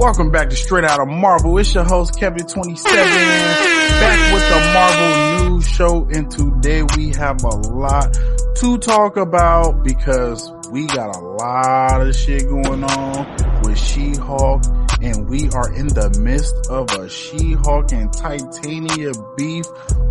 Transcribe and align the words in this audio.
Welcome 0.00 0.30
back 0.30 0.48
to 0.48 0.56
Straight 0.56 0.84
Out 0.84 0.98
of 0.98 1.08
Marvel. 1.08 1.58
It's 1.58 1.74
your 1.74 1.84
host, 1.84 2.14
Kevin27, 2.14 2.84
back 2.84 4.32
with 4.32 4.48
the 4.48 4.70
Marvel 4.72 5.50
News 5.50 5.68
Show. 5.68 6.08
And 6.10 6.30
today 6.30 6.82
we 6.96 7.10
have 7.10 7.44
a 7.44 7.48
lot 7.48 8.18
to 8.54 8.78
talk 8.78 9.18
about 9.18 9.84
because 9.84 10.50
we 10.70 10.86
got 10.86 11.14
a 11.14 11.20
lot 11.20 12.00
of 12.00 12.16
shit 12.16 12.48
going 12.48 12.82
on 12.82 13.60
with 13.62 13.78
She-Hulk 13.78 14.62
and 15.02 15.28
we 15.28 15.50
are 15.50 15.70
in 15.74 15.88
the 15.88 16.18
midst 16.18 16.54
of 16.70 16.90
a 16.92 17.06
She-Hulk 17.06 17.92
and 17.92 18.10
Titania 18.10 19.12
beef 19.36 19.66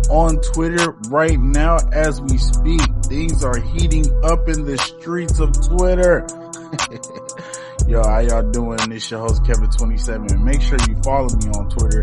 on 0.08 0.40
Twitter 0.40 0.92
right 1.08 1.40
now 1.40 1.78
as 1.92 2.20
we 2.20 2.38
speak. 2.38 2.80
Things 3.06 3.42
are 3.42 3.58
heating 3.58 4.06
up 4.22 4.48
in 4.48 4.64
the 4.64 4.78
streets 4.78 5.40
of 5.40 5.50
Twitter. 5.66 6.24
Yo, 7.88 8.02
how 8.04 8.20
y'all 8.20 8.50
doing? 8.50 8.78
This 8.88 9.10
your 9.10 9.20
host 9.20 9.42
Kevin27. 9.42 10.42
Make 10.42 10.60
sure 10.60 10.78
you 10.88 10.96
follow 11.02 11.28
me 11.36 11.48
on 11.50 11.68
Twitter 11.70 12.02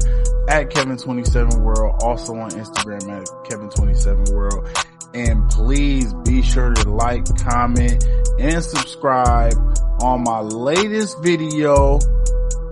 at 0.50 0.70
Kevin27World, 0.70 2.04
also 2.04 2.36
on 2.36 2.50
Instagram 2.52 3.10
at 3.10 3.26
Kevin27World. 3.46 4.86
And 5.14 5.50
please 5.50 6.14
be 6.26 6.42
sure 6.42 6.74
to 6.74 6.90
like, 6.92 7.26
comment, 7.38 8.04
and 8.40 8.64
subscribe 8.64 9.54
on 10.02 10.24
my 10.24 10.42
latest 10.42 11.22
video 11.24 11.96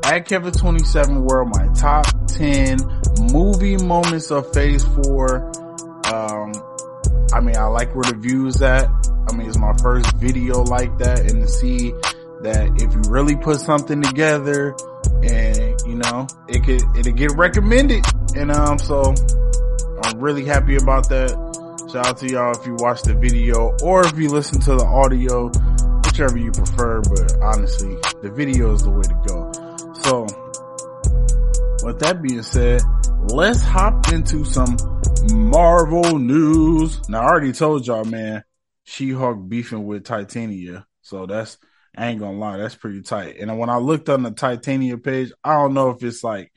at 0.03 0.27
Kevin27World, 0.27 1.53
my 1.55 1.73
top 1.73 2.05
10 2.27 2.77
movie 3.31 3.77
moments 3.77 4.29
of 4.31 4.51
phase 4.53 4.83
four. 4.83 5.51
Um, 6.11 6.51
I 7.33 7.39
mean, 7.39 7.55
I 7.55 7.65
like 7.65 7.95
where 7.95 8.03
the 8.03 8.17
views 8.17 8.61
at. 8.61 8.89
I 9.27 9.35
mean, 9.35 9.47
it's 9.47 9.57
my 9.57 9.73
first 9.81 10.15
video 10.17 10.61
like 10.63 10.97
that 10.99 11.19
and 11.19 11.41
to 11.41 11.47
see 11.47 11.93
that 12.45 12.81
if 12.81 12.93
you 12.93 13.01
really 13.11 13.35
put 13.35 13.59
something 13.59 14.01
together 14.01 14.75
and 15.23 15.81
you 15.85 15.95
know 15.95 16.27
it 16.47 16.63
could 16.63 16.81
it'll 16.97 17.13
get 17.13 17.31
recommended 17.35 18.05
and 18.35 18.51
um 18.51 18.77
so 18.77 19.13
I'm 20.03 20.19
really 20.19 20.45
happy 20.45 20.75
about 20.75 21.09
that. 21.09 21.31
Shout 21.91 22.07
out 22.07 22.17
to 22.17 22.27
y'all 22.27 22.51
if 22.51 22.65
you 22.65 22.75
watch 22.75 23.01
the 23.01 23.15
video 23.15 23.75
or 23.81 24.05
if 24.05 24.17
you 24.17 24.29
listen 24.29 24.59
to 24.61 24.75
the 24.75 24.85
audio, 24.85 25.49
whichever 26.05 26.37
you 26.37 26.51
prefer, 26.51 27.01
but 27.01 27.33
honestly, 27.41 27.95
the 28.21 28.29
video 28.29 28.73
is 28.73 28.83
the 28.83 28.91
way 28.91 29.01
to 29.01 29.15
go. 29.25 29.51
So 30.03 30.21
with 31.85 31.99
that 31.99 32.21
being 32.21 32.43
said, 32.43 32.81
let's 33.31 33.61
hop 33.61 34.11
into 34.11 34.45
some 34.45 34.77
Marvel 35.31 36.19
news. 36.19 37.07
Now 37.09 37.21
I 37.21 37.25
already 37.25 37.53
told 37.53 37.87
y'all, 37.87 38.03
man, 38.03 38.43
She-Hulk 38.83 39.49
beefing 39.49 39.85
with 39.85 40.03
Titania. 40.03 40.85
So 41.01 41.25
that's 41.25 41.57
I 41.97 42.07
ain't 42.07 42.19
gonna 42.19 42.37
lie, 42.37 42.57
that's 42.57 42.75
pretty 42.75 43.01
tight. 43.01 43.37
And 43.39 43.57
when 43.57 43.69
I 43.69 43.77
looked 43.77 44.09
on 44.09 44.23
the 44.23 44.31
Titania 44.31 44.97
page, 44.97 45.31
I 45.43 45.53
don't 45.53 45.73
know 45.73 45.91
if 45.91 46.03
it's 46.03 46.23
like 46.23 46.51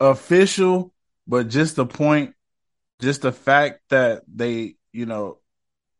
official, 0.00 0.92
but 1.26 1.48
just 1.48 1.76
the 1.76 1.86
point, 1.86 2.34
just 3.00 3.22
the 3.22 3.32
fact 3.32 3.80
that 3.90 4.22
they, 4.32 4.76
you 4.92 5.06
know, 5.06 5.38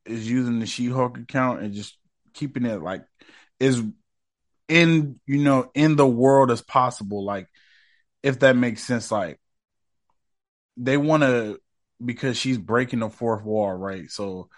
is 0.05 0.29
using 0.31 0.61
the 0.61 0.67
She-Hulk 0.67 1.19
account 1.19 1.62
and 1.62 1.75
just 1.75 1.97
keeping 2.33 2.64
it 2.64 2.83
like 2.83 3.05
is 3.59 3.83
in, 4.69 5.20
you 5.27 5.39
know, 5.39 5.70
in 5.75 5.96
the 5.96 6.07
world 6.07 6.51
as 6.51 6.61
possible. 6.61 7.25
Like, 7.25 7.48
if 8.23 8.41
that 8.41 8.57
makes 8.57 8.85
sense, 8.85 9.11
like 9.11 9.41
they 10.77 10.96
want 10.96 11.23
to 11.23 11.58
because 12.05 12.36
she's 12.36 12.58
breaking 12.58 12.98
the 13.01 13.08
fourth 13.08 13.42
wall, 13.42 13.73
right? 13.73 14.11
So 14.11 14.48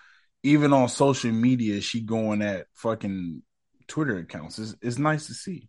even 0.42 0.72
on 0.72 0.88
social 0.88 1.32
media, 1.32 1.80
she 1.80 2.00
going 2.00 2.42
at 2.42 2.66
fucking 2.74 3.42
Twitter 3.88 4.18
accounts. 4.18 4.58
is 4.58 4.76
it's 4.80 4.98
nice 4.98 5.26
to 5.26 5.34
see. 5.34 5.68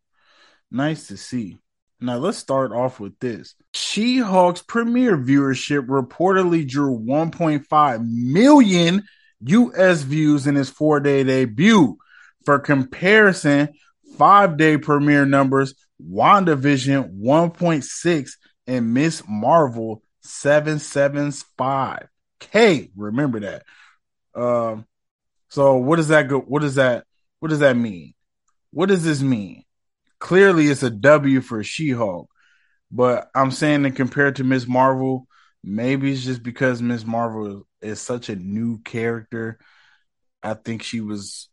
Nice 0.71 1.07
to 1.07 1.17
see. 1.17 1.57
Now 2.01 2.17
let's 2.17 2.37
start 2.37 2.71
off 2.71 2.99
with 2.99 3.17
this. 3.19 3.55
She-Hulk's 3.73 4.61
premiere 4.61 5.17
viewership 5.17 5.87
reportedly 5.87 6.67
drew 6.67 6.97
1.5 6.97 8.07
million 8.07 9.03
US 9.41 10.01
views 10.03 10.47
in 10.47 10.55
its 10.55 10.69
four-day 10.69 11.23
debut. 11.23 11.97
For 12.45 12.59
comparison, 12.59 13.69
five-day 14.17 14.77
premiere 14.77 15.25
numbers, 15.25 15.75
WandaVision 16.01 17.19
1.6 17.19 18.31
and 18.67 18.93
Miss 18.93 19.23
Marvel 19.27 20.03
775. 20.21 22.07
K, 22.39 22.91
remember 22.95 23.41
that. 23.41 23.63
Um, 24.35 24.85
so 25.49 25.75
what 25.75 25.97
does 25.97 26.09
that 26.09 26.27
go? 26.27 26.39
What 26.39 26.61
does 26.61 26.75
that 26.75 27.03
what 27.39 27.49
does 27.49 27.59
that 27.59 27.77
mean? 27.77 28.13
What 28.71 28.89
does 28.89 29.03
this 29.03 29.21
mean? 29.21 29.63
Clearly, 30.19 30.67
it's 30.67 30.83
a 30.83 30.89
W 30.89 31.41
for 31.41 31.63
She 31.63 31.91
Hulk, 31.91 32.29
but 32.91 33.29
I'm 33.33 33.51
saying 33.51 33.83
that 33.83 33.95
compared 33.95 34.35
to 34.37 34.43
Miss 34.43 34.67
Marvel, 34.67 35.27
maybe 35.63 36.11
it's 36.11 36.23
just 36.23 36.43
because 36.43 36.81
Miss 36.81 37.05
Marvel 37.05 37.65
is 37.81 38.01
such 38.01 38.29
a 38.29 38.35
new 38.35 38.79
character. 38.81 39.57
I 40.43 40.53
think 40.53 40.83
she 40.83 41.01
was 41.01 41.49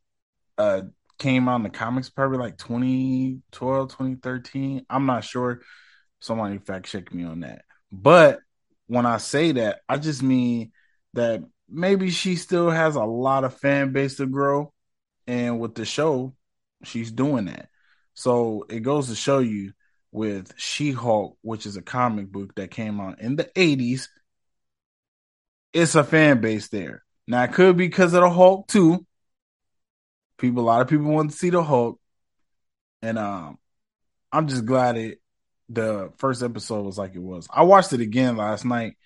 uh 0.58 0.82
came 1.18 1.48
out 1.48 1.56
in 1.56 1.62
the 1.62 1.70
comics 1.70 2.10
probably 2.10 2.38
like 2.38 2.58
2012, 2.58 3.88
2013. 3.88 4.84
I'm 4.90 5.06
not 5.06 5.24
sure. 5.24 5.62
Somebody 6.20 6.58
fact 6.58 6.86
check 6.86 7.12
me 7.12 7.24
on 7.24 7.40
that. 7.40 7.62
But 7.90 8.40
when 8.86 9.06
I 9.06 9.18
say 9.18 9.52
that, 9.52 9.80
I 9.88 9.96
just 9.96 10.22
mean 10.22 10.72
that 11.14 11.42
maybe 11.68 12.10
she 12.10 12.36
still 12.36 12.70
has 12.70 12.96
a 12.96 13.04
lot 13.04 13.44
of 13.44 13.54
fan 13.54 13.92
base 13.92 14.16
to 14.16 14.26
grow 14.26 14.72
and 15.26 15.60
with 15.60 15.74
the 15.74 15.84
show, 15.84 16.34
she's 16.84 17.10
doing 17.10 17.46
that. 17.46 17.68
So 18.14 18.64
it 18.68 18.80
goes 18.80 19.08
to 19.08 19.14
show 19.14 19.40
you 19.40 19.72
with 20.12 20.52
She 20.56 20.92
Hulk, 20.92 21.36
which 21.42 21.66
is 21.66 21.76
a 21.76 21.82
comic 21.82 22.30
book 22.32 22.54
that 22.56 22.70
came 22.70 23.00
out 23.00 23.20
in 23.20 23.36
the 23.36 23.44
80s, 23.44 24.08
it's 25.72 25.94
a 25.94 26.04
fan 26.04 26.40
base 26.40 26.68
there. 26.68 27.04
Now 27.26 27.44
it 27.44 27.52
could 27.52 27.76
be 27.76 27.86
because 27.86 28.14
of 28.14 28.22
the 28.22 28.30
Hulk 28.30 28.68
too. 28.68 29.04
People, 30.38 30.62
a 30.62 30.66
lot 30.66 30.80
of 30.80 30.88
people 30.88 31.06
want 31.06 31.30
to 31.30 31.36
see 31.36 31.50
the 31.50 31.62
Hulk, 31.62 31.98
and 33.02 33.18
um, 33.18 33.58
I'm 34.32 34.48
just 34.48 34.64
glad 34.64 34.96
it 34.96 35.18
the 35.68 36.12
first 36.18 36.42
episode 36.42 36.84
was 36.84 36.98
like 36.98 37.14
it 37.14 37.22
was. 37.22 37.48
I 37.50 37.64
watched 37.64 37.92
it 37.92 38.00
again 38.00 38.36
last 38.36 38.64
night, 38.64 38.96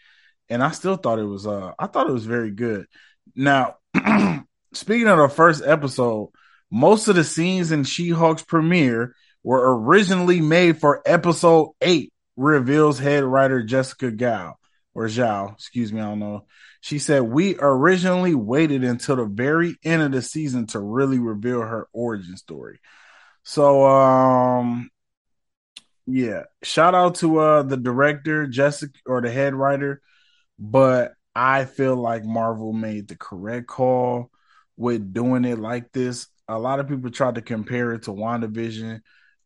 and 0.48 0.62
I 0.62 0.70
still 0.72 0.96
thought 0.96 1.18
it 1.18 1.24
was 1.24 1.46
uh, 1.46 1.72
I 1.78 1.86
thought 1.86 2.08
it 2.08 2.12
was 2.12 2.26
very 2.26 2.50
good. 2.50 2.86
Now 3.34 3.76
speaking 4.72 5.08
of 5.08 5.18
the 5.18 5.28
first 5.28 5.62
episode, 5.64 6.30
most 6.70 7.08
of 7.08 7.16
the 7.16 7.24
scenes 7.24 7.72
in 7.72 7.84
She-Hulk's 7.84 8.42
premiere 8.42 9.14
were 9.42 9.78
originally 9.78 10.40
made 10.40 10.78
for 10.78 11.02
episode 11.04 11.72
eight, 11.80 12.12
reveals 12.36 12.98
head 12.98 13.24
writer 13.24 13.62
Jessica 13.62 14.10
Gao 14.10 14.56
or 14.94 15.06
Zhao, 15.06 15.54
excuse 15.54 15.92
me, 15.92 16.00
I 16.00 16.04
don't 16.04 16.18
know. 16.18 16.46
She 16.80 16.98
said, 16.98 17.22
we 17.22 17.56
originally 17.58 18.34
waited 18.34 18.84
until 18.84 19.16
the 19.16 19.24
very 19.24 19.76
end 19.84 20.02
of 20.02 20.12
the 20.12 20.22
season 20.22 20.66
to 20.68 20.78
really 20.78 21.18
reveal 21.18 21.60
her 21.60 21.88
origin 21.92 22.36
story. 22.36 22.80
So, 23.42 23.84
um, 23.86 24.90
yeah, 26.06 26.44
shout 26.62 26.94
out 26.94 27.16
to, 27.16 27.38
uh, 27.38 27.62
the 27.62 27.76
director, 27.76 28.46
Jessica 28.46 28.98
or 29.06 29.20
the 29.20 29.30
head 29.30 29.54
writer, 29.54 30.00
but 30.58 31.12
I 31.34 31.64
feel 31.64 31.96
like 31.96 32.24
Marvel 32.24 32.72
made 32.72 33.08
the 33.08 33.16
correct 33.16 33.66
call 33.66 34.30
with 34.80 35.12
doing 35.12 35.44
it 35.44 35.58
like 35.58 35.92
this. 35.92 36.26
A 36.48 36.58
lot 36.58 36.80
of 36.80 36.88
people 36.88 37.10
tried 37.10 37.34
to 37.34 37.42
compare 37.42 37.92
it 37.92 38.04
to 38.04 38.12
WandaVision. 38.12 39.00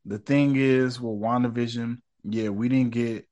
The 0.05 0.19
thing 0.19 0.55
is, 0.55 1.01
with 1.01 1.21
WandaVision, 1.21 1.97
yeah, 2.23 2.51
we 2.51 2.69
didn't 2.69 2.93
get, 2.93 3.27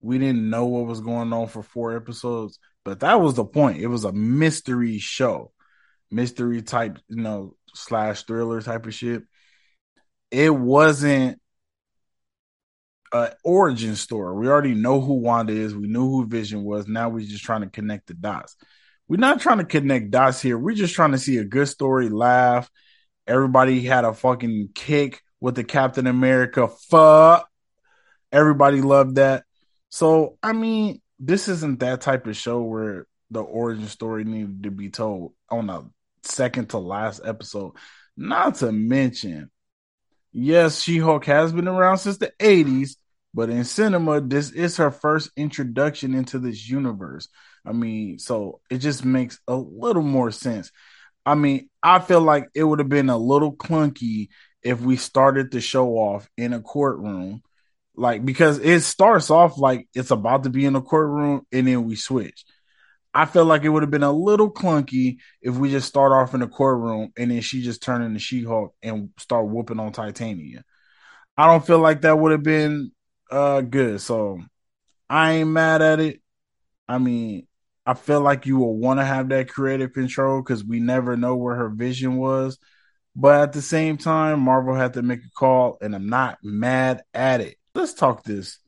we 0.00 0.18
didn't 0.18 0.50
know 0.50 0.66
what 0.66 0.86
was 0.86 1.00
going 1.00 1.32
on 1.32 1.46
for 1.46 1.62
four 1.62 1.96
episodes, 1.96 2.58
but 2.84 2.98
that 3.00 3.20
was 3.20 3.34
the 3.34 3.44
point. 3.44 3.80
It 3.80 3.86
was 3.86 4.02
a 4.02 4.10
mystery 4.12 4.98
show, 4.98 5.52
mystery 6.10 6.62
type, 6.62 6.98
you 7.08 7.22
know, 7.22 7.54
slash 7.74 8.24
thriller 8.24 8.60
type 8.60 8.84
of 8.84 8.94
shit. 8.94 9.22
It 10.32 10.52
wasn't 10.52 11.40
an 13.12 13.30
origin 13.44 13.94
story. 13.94 14.36
We 14.36 14.48
already 14.48 14.74
know 14.74 15.00
who 15.00 15.20
Wanda 15.20 15.52
is. 15.52 15.76
We 15.76 15.86
knew 15.86 16.10
who 16.10 16.26
Vision 16.26 16.64
was. 16.64 16.88
Now 16.88 17.08
we're 17.08 17.24
just 17.24 17.44
trying 17.44 17.60
to 17.60 17.70
connect 17.70 18.08
the 18.08 18.14
dots. 18.14 18.56
We're 19.08 19.18
not 19.18 19.40
trying 19.40 19.58
to 19.58 19.64
connect 19.64 20.10
dots 20.10 20.42
here. 20.42 20.58
We're 20.58 20.74
just 20.74 20.94
trying 20.94 21.12
to 21.12 21.18
see 21.18 21.36
a 21.38 21.44
good 21.44 21.68
story, 21.68 22.08
laugh. 22.08 22.70
Everybody 23.26 23.82
had 23.82 24.04
a 24.04 24.12
fucking 24.12 24.70
kick 24.74 25.22
with 25.40 25.54
the 25.54 25.64
Captain 25.64 26.06
America. 26.06 26.68
Fuck. 26.68 27.48
Everybody 28.32 28.80
loved 28.80 29.16
that. 29.16 29.44
So, 29.90 30.38
I 30.42 30.52
mean, 30.52 31.00
this 31.18 31.48
isn't 31.48 31.80
that 31.80 32.00
type 32.00 32.26
of 32.26 32.36
show 32.36 32.62
where 32.62 33.06
the 33.30 33.40
origin 33.40 33.86
story 33.86 34.24
needed 34.24 34.64
to 34.64 34.70
be 34.70 34.90
told 34.90 35.32
on 35.48 35.70
a 35.70 35.84
second 36.22 36.70
to 36.70 36.78
last 36.78 37.20
episode. 37.24 37.72
Not 38.16 38.56
to 38.56 38.72
mention, 38.72 39.50
yes, 40.32 40.80
She 40.80 40.98
Hulk 40.98 41.24
has 41.26 41.52
been 41.52 41.68
around 41.68 41.98
since 41.98 42.18
the 42.18 42.32
80s, 42.38 42.96
but 43.34 43.50
in 43.50 43.64
cinema, 43.64 44.20
this 44.20 44.50
is 44.50 44.76
her 44.78 44.90
first 44.90 45.30
introduction 45.36 46.14
into 46.14 46.38
this 46.38 46.68
universe. 46.68 47.28
I 47.66 47.72
mean, 47.72 48.18
so 48.18 48.60
it 48.70 48.78
just 48.78 49.04
makes 49.04 49.40
a 49.48 49.56
little 49.56 50.02
more 50.02 50.30
sense. 50.30 50.70
I 51.26 51.34
mean, 51.34 51.68
I 51.82 51.98
feel 51.98 52.20
like 52.20 52.48
it 52.54 52.64
would 52.64 52.78
have 52.78 52.88
been 52.88 53.10
a 53.10 53.18
little 53.18 53.54
clunky 53.54 54.28
if 54.62 54.80
we 54.80 54.96
started 54.96 55.50
the 55.50 55.60
show 55.60 55.90
off 55.94 56.28
in 56.36 56.52
a 56.52 56.60
courtroom 56.60 57.42
like 57.96 58.24
because 58.24 58.58
it 58.58 58.80
starts 58.80 59.30
off 59.30 59.58
like 59.58 59.88
it's 59.94 60.10
about 60.10 60.44
to 60.44 60.50
be 60.50 60.64
in 60.64 60.76
a 60.76 60.82
courtroom 60.82 61.46
and 61.52 61.66
then 61.66 61.84
we 61.84 61.96
switch. 61.96 62.44
I 63.14 63.24
feel 63.24 63.46
like 63.46 63.64
it 63.64 63.70
would 63.70 63.82
have 63.82 63.90
been 63.90 64.02
a 64.02 64.12
little 64.12 64.52
clunky 64.52 65.18
if 65.40 65.56
we 65.56 65.70
just 65.70 65.88
start 65.88 66.12
off 66.12 66.34
in 66.34 66.40
the 66.40 66.48
courtroom 66.48 67.12
and 67.16 67.30
then 67.30 67.40
she 67.40 67.62
just 67.62 67.82
turn 67.82 68.02
into 68.02 68.18
She-Hulk 68.18 68.74
and 68.82 69.10
start 69.18 69.46
whooping 69.48 69.80
on 69.80 69.92
Titania. 69.92 70.64
I 71.38 71.46
don't 71.46 71.66
feel 71.66 71.78
like 71.78 72.02
that 72.02 72.18
would 72.18 72.32
have 72.32 72.42
been 72.42 72.92
uh 73.30 73.62
good. 73.62 74.00
So 74.00 74.40
I 75.08 75.32
ain't 75.34 75.50
mad 75.50 75.82
at 75.82 76.00
it. 76.00 76.20
I 76.88 76.98
mean, 76.98 77.46
I 77.86 77.94
feel 77.94 78.20
like 78.20 78.46
you 78.46 78.58
will 78.58 78.76
want 78.76 79.00
to 79.00 79.04
have 79.04 79.28
that 79.28 79.48
creative 79.48 79.92
control 79.92 80.42
because 80.42 80.64
we 80.64 80.80
never 80.80 81.16
know 81.16 81.36
where 81.36 81.54
her 81.54 81.68
vision 81.68 82.16
was. 82.16 82.58
But 83.14 83.40
at 83.40 83.52
the 83.52 83.62
same 83.62 83.96
time, 83.96 84.40
Marvel 84.40 84.74
had 84.74 84.94
to 84.94 85.02
make 85.02 85.20
a 85.20 85.30
call, 85.30 85.78
and 85.80 85.94
I'm 85.94 86.08
not 86.08 86.38
mad 86.42 87.02
at 87.14 87.40
it 87.40 87.56
let's 87.76 87.94
talk 87.94 88.24
this. 88.24 88.58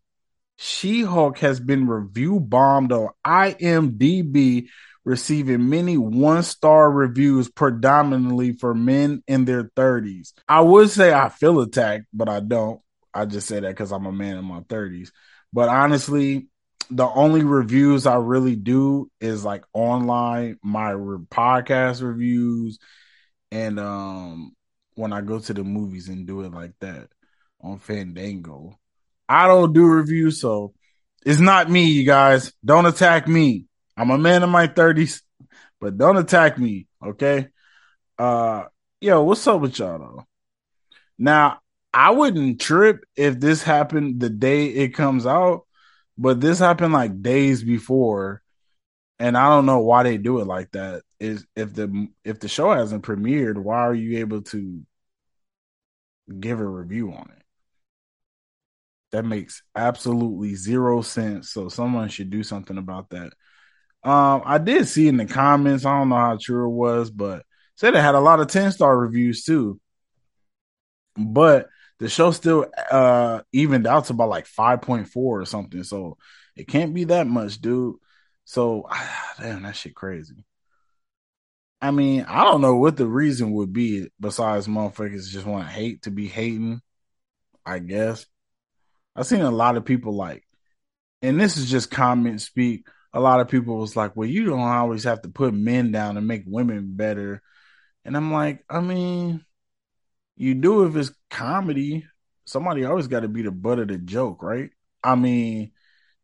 She 0.56 1.02
Hulk 1.02 1.38
has 1.38 1.60
been 1.60 1.88
review 1.88 2.40
bombed 2.40 2.92
on 2.92 3.08
IMDb, 3.26 4.68
receiving 5.04 5.68
many 5.68 5.96
one 5.96 6.42
star 6.42 6.90
reviews, 6.90 7.48
predominantly 7.48 8.52
for 8.52 8.74
men 8.74 9.22
in 9.26 9.44
their 9.44 9.64
30s. 9.64 10.32
I 10.48 10.60
would 10.60 10.90
say 10.90 11.12
I 11.12 11.28
feel 11.28 11.60
attacked, 11.60 12.06
but 12.12 12.28
I 12.28 12.40
don't. 12.40 12.80
I 13.14 13.24
just 13.24 13.48
say 13.48 13.60
that 13.60 13.68
because 13.68 13.92
I'm 13.92 14.06
a 14.06 14.12
man 14.12 14.36
in 14.36 14.44
my 14.44 14.60
30s. 14.60 15.10
But 15.52 15.68
honestly, 15.68 16.48
the 16.90 17.06
only 17.06 17.42
reviews 17.42 18.06
I 18.06 18.16
really 18.16 18.56
do 18.56 19.10
is 19.20 19.44
like 19.44 19.64
online, 19.72 20.58
my 20.62 20.90
re- 20.90 21.18
podcast 21.30 22.02
reviews, 22.02 22.78
and 23.50 23.78
um 23.78 24.52
when 24.94 25.12
I 25.12 25.20
go 25.20 25.38
to 25.38 25.54
the 25.54 25.64
movies 25.64 26.08
and 26.08 26.26
do 26.26 26.42
it 26.42 26.52
like 26.52 26.72
that 26.80 27.08
on 27.60 27.78
Fandango. 27.78 28.78
I 29.28 29.46
don't 29.46 29.72
do 29.72 29.84
reviews, 29.84 30.40
so 30.40 30.74
it's 31.24 31.40
not 31.40 31.70
me, 31.70 31.84
you 31.84 32.04
guys. 32.04 32.52
Don't 32.64 32.86
attack 32.86 33.28
me. 33.28 33.66
I'm 33.96 34.10
a 34.10 34.18
man 34.18 34.42
in 34.42 34.50
my 34.50 34.68
30s, 34.68 35.22
but 35.80 35.98
don't 35.98 36.16
attack 36.16 36.58
me, 36.58 36.86
okay? 37.04 37.48
Uh 38.18 38.64
yo, 39.00 39.22
what's 39.22 39.46
up 39.46 39.60
with 39.60 39.78
y'all 39.78 39.98
though? 39.98 40.24
Now, 41.18 41.60
I 41.92 42.10
wouldn't 42.10 42.60
trip 42.60 43.04
if 43.16 43.40
this 43.40 43.62
happened 43.62 44.20
the 44.20 44.30
day 44.30 44.66
it 44.66 44.90
comes 44.90 45.26
out, 45.26 45.62
but 46.18 46.40
this 46.40 46.58
happened 46.58 46.92
like 46.92 47.22
days 47.22 47.62
before, 47.62 48.42
and 49.20 49.36
I 49.38 49.48
don't 49.48 49.66
know 49.66 49.78
why 49.78 50.02
they 50.02 50.18
do 50.18 50.40
it 50.40 50.46
like 50.46 50.72
that. 50.72 51.02
Is 51.20 51.46
if 51.56 51.74
the 51.74 52.08
if 52.24 52.40
the 52.40 52.48
show 52.48 52.72
hasn't 52.72 53.04
premiered, 53.04 53.56
why 53.56 53.78
are 53.78 53.94
you 53.94 54.18
able 54.18 54.42
to 54.42 54.82
give 56.38 56.60
a 56.60 56.66
review 56.66 57.12
on 57.12 57.30
it? 57.36 57.42
That 59.12 59.24
makes 59.24 59.62
absolutely 59.74 60.54
zero 60.54 61.02
sense. 61.02 61.50
So 61.50 61.68
someone 61.68 62.08
should 62.08 62.30
do 62.30 62.42
something 62.42 62.76
about 62.76 63.10
that. 63.10 63.32
Um, 64.04 64.42
I 64.44 64.58
did 64.58 64.86
see 64.86 65.08
in 65.08 65.16
the 65.16 65.26
comments, 65.26 65.84
I 65.84 65.98
don't 65.98 66.10
know 66.10 66.16
how 66.16 66.38
true 66.40 66.66
it 66.66 66.74
was, 66.74 67.10
but 67.10 67.44
said 67.76 67.94
it 67.94 68.00
had 68.00 68.14
a 68.14 68.20
lot 68.20 68.40
of 68.40 68.48
10 68.48 68.72
star 68.72 68.96
reviews 68.96 69.44
too. 69.44 69.80
But 71.16 71.68
the 71.98 72.08
show 72.08 72.30
still 72.30 72.66
uh 72.90 73.42
evened 73.52 73.86
out 73.86 74.06
to 74.06 74.12
about 74.12 74.28
like 74.28 74.46
5.4 74.46 75.08
or 75.16 75.44
something. 75.44 75.82
So 75.84 76.16
it 76.56 76.68
can't 76.68 76.94
be 76.94 77.04
that 77.04 77.26
much, 77.26 77.60
dude. 77.60 77.96
So 78.44 78.88
damn, 79.40 79.62
that 79.62 79.76
shit 79.76 79.94
crazy. 79.94 80.44
I 81.80 81.92
mean, 81.92 82.24
I 82.28 82.44
don't 82.44 82.60
know 82.60 82.76
what 82.76 82.96
the 82.96 83.06
reason 83.06 83.52
would 83.52 83.72
be 83.72 84.08
besides 84.18 84.66
motherfuckers 84.66 85.28
just 85.28 85.46
want 85.46 85.66
to 85.66 85.72
hate 85.72 86.02
to 86.02 86.10
be 86.10 86.26
hating, 86.26 86.80
I 87.64 87.78
guess. 87.78 88.26
I've 89.14 89.26
seen 89.26 89.42
a 89.42 89.50
lot 89.50 89.76
of 89.76 89.84
people 89.84 90.14
like, 90.14 90.44
and 91.22 91.40
this 91.40 91.56
is 91.56 91.70
just 91.70 91.90
comment 91.90 92.40
speak. 92.40 92.86
A 93.12 93.20
lot 93.20 93.40
of 93.40 93.48
people 93.48 93.78
was 93.78 93.96
like, 93.96 94.16
well, 94.16 94.28
you 94.28 94.44
don't 94.44 94.60
always 94.60 95.04
have 95.04 95.22
to 95.22 95.28
put 95.28 95.54
men 95.54 95.92
down 95.92 96.16
and 96.16 96.26
make 96.26 96.42
women 96.46 96.96
better. 96.96 97.42
And 98.04 98.16
I'm 98.16 98.32
like, 98.32 98.64
I 98.68 98.80
mean, 98.80 99.44
you 100.38 100.54
do 100.54 100.84
if 100.84 100.96
it's 100.96 101.12
comedy. 101.30 102.06
Somebody 102.46 102.84
always 102.84 103.08
got 103.08 103.20
to 103.20 103.28
be 103.28 103.42
the 103.42 103.50
butt 103.50 103.78
of 103.78 103.88
the 103.88 103.98
joke, 103.98 104.42
right? 104.42 104.70
I 105.04 105.14
mean, 105.14 105.72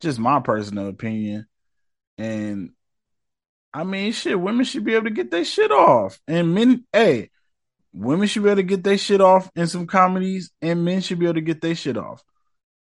just 0.01 0.19
my 0.19 0.41
personal 0.41 0.89
opinion. 0.89 1.47
And 2.17 2.71
I 3.75 3.85
mean, 3.85 4.13
shit, 4.13 4.41
women 4.41 4.65
should 4.65 4.85
be 4.85 4.95
able 4.95 5.05
to 5.05 5.11
get 5.11 5.31
their 5.31 5.45
shit 5.45 5.73
off. 5.73 6.19
And 6.29 6.55
men, 6.55 6.85
hey, 6.93 7.31
women 7.93 8.29
should 8.29 8.45
be 8.45 8.51
able 8.51 8.57
to 8.57 8.63
get 8.63 8.85
their 8.85 8.99
shit 8.99 9.21
off 9.21 9.51
in 9.57 9.67
some 9.67 9.87
comedies, 9.87 10.51
and 10.63 10.85
men 10.85 11.01
should 11.01 11.19
be 11.19 11.27
able 11.27 11.35
to 11.35 11.41
get 11.41 11.61
their 11.61 11.75
shit 11.75 11.97
off. 11.97 12.23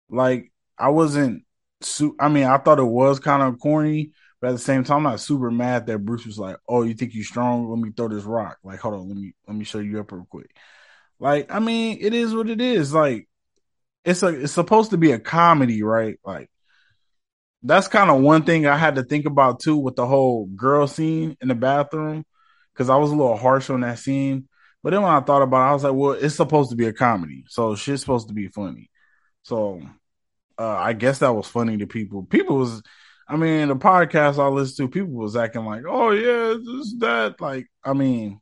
Like 0.10 0.52
I 0.78 0.90
wasn't. 0.90 1.44
Su- 1.82 2.16
I 2.20 2.30
mean, 2.30 2.46
I 2.46 2.58
thought 2.60 2.80
it 2.80 2.84
was 2.84 3.20
kind 3.20 3.44
of 3.44 3.60
corny, 3.60 4.14
but 4.40 4.50
at 4.50 4.54
the 4.54 4.60
same 4.60 4.84
time, 4.84 4.98
I'm 4.98 5.04
not 5.04 5.20
super 5.20 5.52
mad 5.52 5.88
that 5.88 6.00
Bruce 6.00 6.26
was 6.26 6.40
like, 6.40 6.58
"Oh, 6.68 6.84
you 6.84 6.94
think 6.94 7.14
you 7.14 7.24
strong? 7.24 7.70
Let 7.70 7.80
me 7.80 7.92
throw 7.96 8.08
this 8.08 8.24
rock." 8.24 8.58
Like, 8.64 8.80
hold 8.80 8.94
on, 8.96 9.08
let 9.10 9.18
me 9.18 9.34
let 9.48 9.58
me 9.58 9.66
show 9.66 9.80
you 9.80 10.00
up 10.00 10.12
real 10.12 10.28
quick. 10.30 10.56
Like, 11.24 11.50
I 11.50 11.60
mean, 11.60 12.00
it 12.02 12.14
is 12.14 12.36
what 12.36 12.50
it 12.50 12.60
is. 12.60 12.94
Like, 12.94 13.30
it's 14.04 14.24
a 14.24 14.28
it's 14.28 14.52
supposed 14.52 14.92
to 14.92 14.98
be 14.98 15.14
a 15.14 15.20
comedy, 15.20 15.82
right? 15.82 16.20
Like, 16.26 16.50
that's 17.64 17.88
kind 17.88 18.10
of 18.12 18.22
one 18.22 18.44
thing 18.44 18.68
I 18.68 18.76
had 18.76 18.96
to 18.96 19.04
think 19.04 19.26
about 19.26 19.62
too 19.62 19.78
with 19.78 19.96
the 19.96 20.06
whole 20.06 20.48
girl 20.48 20.86
scene 20.86 21.38
in 21.40 21.48
the 21.48 21.56
bathroom 21.56 22.26
because 22.74 22.90
I 22.90 22.98
was 22.98 23.12
a 23.12 23.16
little 23.16 23.38
harsh 23.38 23.70
on 23.70 23.80
that 23.82 24.00
scene. 24.00 24.50
But 24.84 24.90
then 24.90 25.02
when 25.02 25.14
I 25.14 25.22
thought 25.22 25.44
about 25.44 25.66
it, 25.66 25.70
I 25.70 25.74
was 25.74 25.84
like, 25.86 25.94
well, 25.94 26.12
it's 26.12 26.36
supposed 26.36 26.72
to 26.72 26.76
be 26.76 26.88
a 26.88 26.94
comedy, 26.94 27.46
so 27.48 27.76
shit's 27.76 28.02
supposed 28.02 28.28
to 28.28 28.34
be 28.34 28.50
funny. 28.50 28.90
So 29.44 29.82
uh, 30.60 30.76
I 30.76 30.92
guess 30.92 31.20
that 31.20 31.34
was 31.34 31.48
funny 31.48 31.78
to 31.78 31.88
people. 31.88 32.24
People 32.24 32.58
was, 32.58 32.84
I 33.30 33.38
mean, 33.38 33.70
the 33.70 33.78
podcast 33.78 34.44
I 34.44 34.48
listened 34.50 34.92
to, 34.92 34.94
people 34.94 35.14
was 35.14 35.38
acting 35.38 35.64
like, 35.64 35.84
oh 35.88 36.12
yeah, 36.12 36.58
this 36.58 36.96
that. 37.00 37.40
Like, 37.40 37.68
I 37.82 37.94
mean, 37.94 38.42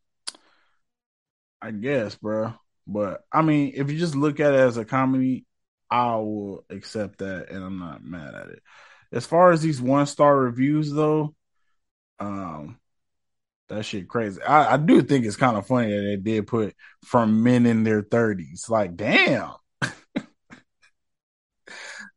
I 1.62 1.70
guess, 1.70 2.16
bro. 2.16 2.56
But 2.88 3.22
I 3.32 3.42
mean, 3.42 3.74
if 3.76 3.92
you 3.92 3.98
just 3.98 4.16
look 4.16 4.40
at 4.40 4.54
it 4.54 4.60
as 4.60 4.78
a 4.78 4.86
comedy, 4.86 5.46
I 5.90 6.16
will 6.16 6.66
accept 6.70 7.20
that, 7.20 7.50
and 7.50 7.64
I'm 7.64 7.80
not 7.80 8.04
mad 8.04 8.34
at 8.34 8.50
it. 8.50 8.64
As 9.12 9.26
far 9.26 9.52
as 9.52 9.62
these 9.62 9.82
one 9.82 10.06
star 10.06 10.36
reviews, 10.36 10.92
though, 10.92 11.36
um, 12.20 12.80
that 13.70 13.86
shit 13.86 14.08
crazy. 14.08 14.42
I, 14.42 14.74
I 14.74 14.78
do 14.78 15.02
think 15.02 15.26
it's 15.26 15.38
kind 15.38 15.58
of 15.58 15.68
funny 15.68 15.94
that 15.94 16.02
they 16.02 16.18
did 16.18 16.48
put 16.48 16.76
from 17.06 17.44
men 17.44 17.66
in 17.66 17.84
their 17.84 18.02
thirties. 18.02 18.66
Like, 18.70 18.96
damn, 18.96 19.52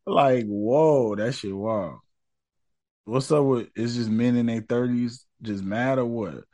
like, 0.06 0.44
whoa, 0.46 1.14
that 1.16 1.34
shit 1.34 1.54
wow. 1.54 2.00
What's 3.04 3.30
up 3.32 3.44
with 3.44 3.68
it's 3.76 3.94
just 3.94 4.10
men 4.10 4.36
in 4.36 4.46
their 4.46 4.62
thirties 4.62 5.26
just 5.42 5.62
mad 5.62 5.98
or 5.98 6.06
what? 6.06 6.44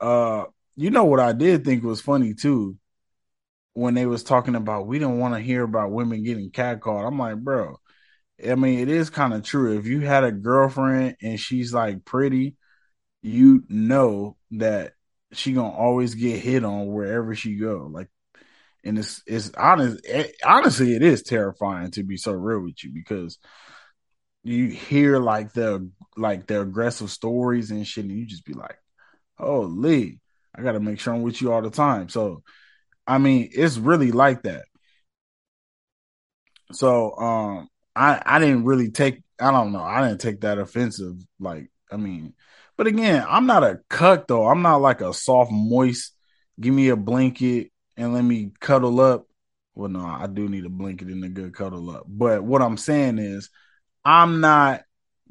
Uh 0.00 0.46
you 0.76 0.90
know 0.90 1.04
what 1.04 1.20
I 1.20 1.32
did 1.32 1.64
think 1.64 1.84
was 1.84 2.00
funny 2.00 2.34
too 2.34 2.76
when 3.76 3.94
they 3.94 4.06
was 4.06 4.24
talking 4.24 4.54
about 4.54 4.86
we 4.86 4.98
don't 4.98 5.18
want 5.18 5.34
to 5.34 5.40
hear 5.40 5.62
about 5.62 5.92
women 5.92 6.24
getting 6.24 6.50
catcalled. 6.50 7.06
I'm 7.06 7.18
like, 7.18 7.36
bro, 7.36 7.76
I 8.46 8.54
mean, 8.54 8.78
it 8.80 8.88
is 8.88 9.10
kind 9.10 9.34
of 9.34 9.42
true. 9.44 9.78
If 9.78 9.86
you 9.86 10.00
had 10.00 10.24
a 10.24 10.32
girlfriend 10.32 11.16
and 11.22 11.38
she's 11.38 11.74
like 11.74 12.04
pretty, 12.04 12.56
you 13.22 13.64
know 13.68 14.36
that 14.52 14.94
she 15.32 15.52
gonna 15.52 15.74
always 15.76 16.14
get 16.14 16.40
hit 16.40 16.64
on 16.64 16.88
wherever 16.88 17.34
she 17.34 17.56
go. 17.56 17.88
Like 17.90 18.08
and 18.84 18.98
it's 18.98 19.22
it's 19.26 19.52
honest. 19.58 20.00
It, 20.06 20.36
honestly, 20.44 20.96
it 20.96 21.02
is 21.02 21.22
terrifying 21.22 21.90
to 21.92 22.04
be 22.04 22.16
so 22.16 22.32
real 22.32 22.60
with 22.60 22.82
you 22.84 22.92
because 22.94 23.38
you 24.44 24.68
hear 24.68 25.18
like 25.18 25.52
the 25.52 25.90
like 26.16 26.46
the 26.46 26.60
aggressive 26.60 27.10
stories 27.10 27.70
and 27.70 27.86
shit, 27.86 28.04
and 28.04 28.16
you 28.16 28.26
just 28.26 28.44
be 28.44 28.52
like, 28.52 28.78
"Holy, 29.38 30.20
I 30.54 30.62
got 30.62 30.72
to 30.72 30.80
make 30.80 31.00
sure 31.00 31.14
I'm 31.14 31.22
with 31.22 31.42
you 31.42 31.52
all 31.52 31.62
the 31.62 31.70
time." 31.70 32.08
So, 32.08 32.42
I 33.06 33.18
mean, 33.18 33.50
it's 33.52 33.78
really 33.78 34.12
like 34.12 34.42
that. 34.42 34.64
So, 36.72 37.16
um, 37.16 37.68
I 37.94 38.20
I 38.24 38.38
didn't 38.38 38.64
really 38.64 38.90
take. 38.90 39.22
I 39.40 39.50
don't 39.50 39.72
know. 39.72 39.82
I 39.82 40.06
didn't 40.06 40.20
take 40.20 40.40
that 40.40 40.58
offensive. 40.58 41.16
Like, 41.38 41.70
I 41.90 41.96
mean, 41.96 42.34
but 42.76 42.86
again, 42.86 43.24
I'm 43.28 43.46
not 43.46 43.64
a 43.64 43.80
cuck 43.88 44.26
though. 44.28 44.46
I'm 44.46 44.62
not 44.62 44.80
like 44.80 45.00
a 45.00 45.12
soft, 45.14 45.50
moist. 45.52 46.12
Give 46.60 46.74
me 46.74 46.88
a 46.88 46.96
blanket 46.96 47.70
and 47.96 48.14
let 48.14 48.22
me 48.22 48.52
cuddle 48.60 49.00
up. 49.00 49.26
Well, 49.74 49.90
no, 49.90 50.00
I 50.04 50.26
do 50.26 50.48
need 50.48 50.64
a 50.64 50.70
blanket 50.70 51.08
and 51.08 51.22
a 51.24 51.28
good 51.28 51.54
cuddle 51.54 51.90
up. 51.90 52.04
But 52.08 52.42
what 52.42 52.62
I'm 52.62 52.78
saying 52.78 53.18
is, 53.18 53.50
I'm 54.04 54.40
not 54.40 54.82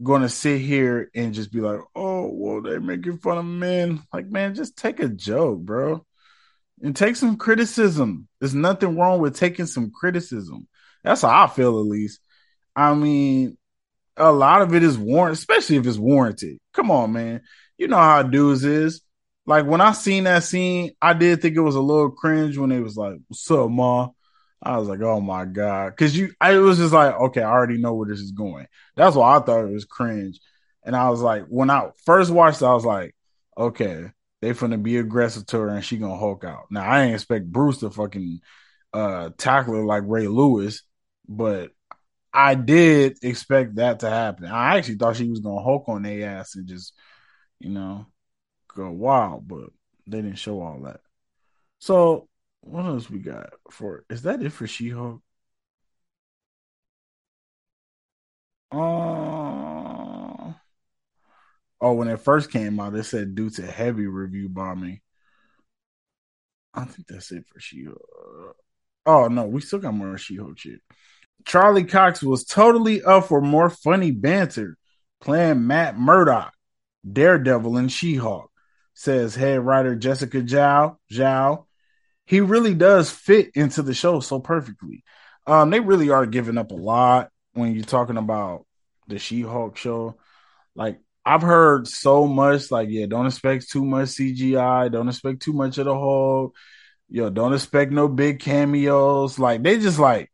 to 0.03 0.29
sit 0.29 0.61
here 0.61 1.09
and 1.15 1.33
just 1.33 1.51
be 1.51 1.61
like, 1.61 1.79
oh, 1.95 2.29
well, 2.31 2.61
they're 2.61 2.81
making 2.81 3.17
fun 3.19 3.37
of 3.37 3.45
men. 3.45 4.03
Like, 4.13 4.27
man, 4.27 4.55
just 4.55 4.77
take 4.77 4.99
a 4.99 5.07
joke, 5.07 5.59
bro. 5.59 6.05
And 6.81 6.95
take 6.95 7.15
some 7.15 7.37
criticism. 7.37 8.27
There's 8.39 8.53
nothing 8.53 8.97
wrong 8.97 9.19
with 9.19 9.37
taking 9.37 9.65
some 9.65 9.91
criticism. 9.91 10.67
That's 11.03 11.21
how 11.21 11.45
I 11.45 11.47
feel, 11.47 11.79
at 11.79 11.85
least. 11.85 12.19
I 12.75 12.93
mean, 12.93 13.57
a 14.17 14.31
lot 14.31 14.61
of 14.61 14.73
it 14.75 14.83
is 14.83 14.97
warranted, 14.97 15.39
especially 15.39 15.77
if 15.77 15.87
it's 15.87 15.97
warranted. 15.97 16.57
Come 16.73 16.91
on, 16.91 17.13
man. 17.13 17.41
You 17.77 17.87
know 17.87 17.97
how 17.97 18.23
dudes 18.23 18.63
is. 18.65 19.01
Like 19.45 19.65
when 19.65 19.81
I 19.81 19.91
seen 19.91 20.23
that 20.25 20.43
scene, 20.43 20.91
I 21.01 21.13
did 21.13 21.41
think 21.41 21.55
it 21.55 21.61
was 21.61 21.75
a 21.75 21.81
little 21.81 22.11
cringe 22.11 22.57
when 22.57 22.71
it 22.71 22.81
was 22.81 22.97
like, 22.97 23.17
"What's 23.27 23.49
up, 23.51 23.69
ma?" 23.69 24.09
I 24.61 24.77
was 24.77 24.87
like, 24.87 25.01
"Oh 25.01 25.21
my 25.21 25.45
god," 25.45 25.91
because 25.91 26.17
you, 26.17 26.33
I 26.41 26.57
was 26.57 26.77
just 26.79 26.93
like, 26.93 27.13
"Okay, 27.15 27.41
I 27.41 27.51
already 27.51 27.77
know 27.77 27.93
where 27.93 28.07
this 28.07 28.19
is 28.19 28.31
going." 28.31 28.67
That's 28.95 29.15
why 29.15 29.37
I 29.37 29.39
thought 29.41 29.65
it 29.65 29.73
was 29.73 29.85
cringe, 29.85 30.39
and 30.83 30.95
I 30.95 31.09
was 31.09 31.21
like, 31.21 31.45
when 31.47 31.69
I 31.69 31.91
first 32.05 32.31
watched, 32.31 32.61
it, 32.61 32.65
I 32.65 32.73
was 32.73 32.85
like, 32.85 33.15
"Okay, 33.57 34.09
they 34.41 34.51
finna 34.51 34.81
be 34.81 34.97
aggressive 34.97 35.45
to 35.47 35.59
her, 35.59 35.69
and 35.69 35.83
she 35.83 35.97
gonna 35.97 36.17
Hulk 36.17 36.43
out." 36.43 36.65
Now 36.71 36.83
I 36.83 37.03
ain't 37.03 37.15
expect 37.15 37.51
Bruce 37.51 37.79
to 37.79 37.89
fucking 37.89 38.41
uh 38.93 39.31
tackle 39.37 39.75
her 39.75 39.85
like 39.85 40.03
Ray 40.05 40.27
Lewis, 40.27 40.83
but 41.27 41.71
I 42.33 42.55
did 42.55 43.17
expect 43.23 43.75
that 43.75 44.01
to 44.01 44.09
happen. 44.09 44.45
I 44.47 44.77
actually 44.77 44.95
thought 44.95 45.15
she 45.17 45.29
was 45.29 45.39
gonna 45.39 45.61
Hulk 45.63 45.85
on 45.89 46.03
their 46.03 46.29
ass 46.29 46.55
and 46.55 46.67
just, 46.67 46.93
you 47.59 47.69
know, 47.69 48.07
go 48.75 48.91
wild, 48.91 49.47
but 49.47 49.69
they 50.07 50.21
didn't 50.21 50.37
show 50.37 50.61
all 50.61 50.81
that. 50.83 51.01
So 51.79 52.27
what 52.61 52.85
else 52.85 53.09
we 53.09 53.19
got 53.19 53.53
for? 53.71 54.05
Is 54.09 54.23
that 54.23 54.41
it 54.43 54.51
for 54.51 54.67
She 54.67 54.89
Hulk? 54.89 55.21
Uh, 58.71 59.44
oh, 61.85 61.93
when 61.93 62.07
it 62.07 62.19
first 62.19 62.51
came 62.51 62.79
out, 62.79 62.95
it 62.95 63.03
said 63.03 63.35
due 63.35 63.51
to 63.51 63.61
heavy 63.61 64.07
review 64.07 64.49
bombing. 64.49 65.01
I 66.73 66.85
think 66.85 67.07
that's 67.07 67.31
it 67.31 67.45
for 67.47 67.59
She 67.59 67.85
Hulk. 67.85 68.55
Oh 69.05 69.27
no, 69.27 69.45
we 69.45 69.61
still 69.61 69.79
got 69.79 69.93
more 69.93 70.17
She 70.17 70.35
Hulk 70.35 70.57
shit. 70.57 70.81
Charlie 71.45 71.83
Cox 71.83 72.23
was 72.23 72.43
totally 72.43 73.03
up 73.03 73.27
for 73.27 73.39
more 73.39 73.69
funny 73.69 74.09
banter, 74.09 74.77
playing 75.21 75.67
Matt 75.67 75.95
Murdock, 75.95 76.53
Daredevil, 77.09 77.77
and 77.77 77.91
She 77.91 78.15
Hulk 78.15 78.51
says 78.95 79.35
head 79.35 79.63
writer 79.63 79.95
Jessica 79.95 80.41
Zhao. 80.41 80.97
Zhao. 81.11 81.65
He 82.25 82.41
really 82.41 82.73
does 82.73 83.11
fit 83.11 83.51
into 83.53 83.83
the 83.83 83.93
show 83.93 84.21
so 84.21 84.39
perfectly. 84.39 85.03
Um, 85.45 85.69
they 85.69 85.79
really 85.79 86.09
are 86.09 86.25
giving 86.25 86.57
up 86.57 86.71
a 86.71 86.75
lot 86.75 87.29
when 87.53 87.75
you're 87.75 87.85
talking 87.85 88.17
about 88.17 88.65
the 89.07 89.19
She-Hulk 89.19 89.77
show. 89.77 90.17
Like 90.75 90.99
I've 91.25 91.41
heard 91.41 91.87
so 91.87 92.27
much, 92.27 92.71
like, 92.71 92.89
yeah, 92.89 93.07
don't 93.07 93.25
expect 93.25 93.69
too 93.69 93.83
much 93.85 94.09
CGI, 94.09 94.89
don't 94.89 95.09
expect 95.09 95.41
too 95.41 95.53
much 95.53 95.77
of 95.77 95.85
the 95.85 95.93
Hulk. 95.93 96.55
Yo, 97.09 97.29
don't 97.29 97.53
expect 97.53 97.91
no 97.91 98.07
big 98.07 98.39
cameos. 98.39 99.39
Like 99.39 99.63
they 99.63 99.79
just 99.79 99.99
like, 99.99 100.31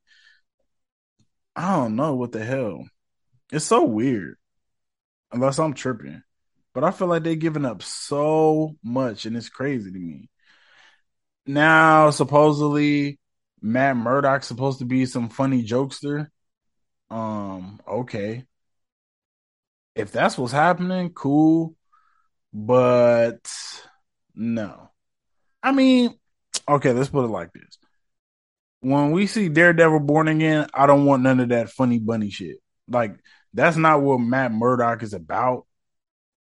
I 1.56 1.76
don't 1.76 1.96
know 1.96 2.16
what 2.16 2.32
the 2.32 2.44
hell. 2.44 2.88
It's 3.52 3.66
so 3.66 3.86
weird. 3.86 4.38
Unless 5.32 5.60
I'm 5.60 5.74
tripping. 5.74 6.24
But 6.74 6.84
I 6.86 6.92
feel 6.92 7.08
like 7.08 7.24
they're 7.24 7.36
giving 7.36 7.66
up 7.66 7.84
so 7.84 8.78
much, 8.84 9.26
and 9.26 9.38
it's 9.38 9.50
crazy 9.50 9.92
to 9.92 10.00
me. 10.00 10.30
Now, 11.46 12.10
supposedly, 12.12 13.20
Matt 13.62 13.98
Murdock's 13.98 14.48
supposed 14.48 14.80
to 14.80 14.86
be 14.86 15.06
some 15.06 15.30
funny 15.30 15.64
jokester. 15.66 16.28
Um, 17.10 17.82
okay. 17.88 18.46
If 19.96 20.12
that's 20.12 20.38
what's 20.38 20.54
happening, 20.54 21.12
cool. 21.12 21.76
But 22.54 23.52
no. 24.36 24.90
I 25.64 25.72
mean, 25.72 26.18
okay, 26.68 26.94
let's 26.94 27.10
put 27.10 27.26
it 27.26 27.30
like 27.30 27.54
this. 27.54 27.78
When 28.82 29.12
we 29.12 29.28
see 29.28 29.48
Daredevil 29.48 30.00
born 30.02 30.28
again, 30.28 30.68
I 30.74 30.88
don't 30.88 31.06
want 31.06 31.24
none 31.24 31.40
of 31.40 31.50
that 31.50 31.70
funny 31.70 32.00
bunny 32.00 32.30
shit. 32.30 32.58
Like, 32.88 33.16
that's 33.54 33.78
not 33.78 34.02
what 34.02 34.18
Matt 34.20 34.52
Murdock 34.52 35.04
is 35.04 35.14
about. 35.14 35.68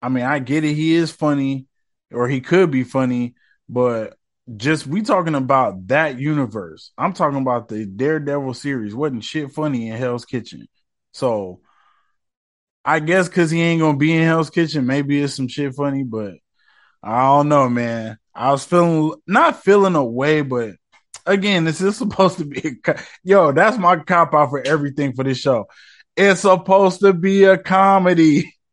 I 0.00 0.08
mean, 0.08 0.24
I 0.24 0.38
get 0.38 0.64
it. 0.64 0.74
He 0.74 0.94
is 0.94 1.10
funny, 1.10 1.66
or 2.10 2.28
he 2.28 2.40
could 2.40 2.70
be 2.70 2.84
funny, 2.84 3.34
but 3.68 4.16
just 4.56 4.86
we 4.86 5.02
talking 5.02 5.34
about 5.34 5.86
that 5.88 6.18
universe. 6.18 6.92
I'm 6.98 7.12
talking 7.12 7.40
about 7.40 7.68
the 7.68 7.86
Daredevil 7.86 8.54
series. 8.54 8.94
wasn't 8.94 9.24
shit 9.24 9.52
funny 9.52 9.88
in 9.88 9.96
Hell's 9.96 10.24
Kitchen. 10.24 10.68
So 11.12 11.60
I 12.84 13.00
guess 13.00 13.28
because 13.28 13.50
he 13.50 13.62
ain't 13.62 13.80
gonna 13.80 13.96
be 13.96 14.12
in 14.12 14.24
Hell's 14.24 14.50
Kitchen, 14.50 14.86
maybe 14.86 15.20
it's 15.22 15.34
some 15.34 15.48
shit 15.48 15.74
funny, 15.74 16.02
but 16.04 16.34
I 17.02 17.22
don't 17.22 17.48
know, 17.48 17.68
man. 17.68 18.18
I 18.34 18.50
was 18.50 18.64
feeling 18.64 19.14
not 19.26 19.62
feeling 19.62 19.94
away, 19.94 20.42
but 20.42 20.74
again, 21.26 21.64
this 21.64 21.80
is 21.80 21.96
supposed 21.98 22.38
to 22.38 22.44
be 22.44 22.78
a, 22.86 22.98
yo. 23.22 23.52
That's 23.52 23.78
my 23.78 23.96
cop 23.96 24.34
out 24.34 24.50
for 24.50 24.60
everything 24.66 25.14
for 25.14 25.24
this 25.24 25.38
show. 25.38 25.66
It's 26.16 26.42
supposed 26.42 27.00
to 27.00 27.12
be 27.12 27.44
a 27.44 27.58
comedy. 27.58 28.52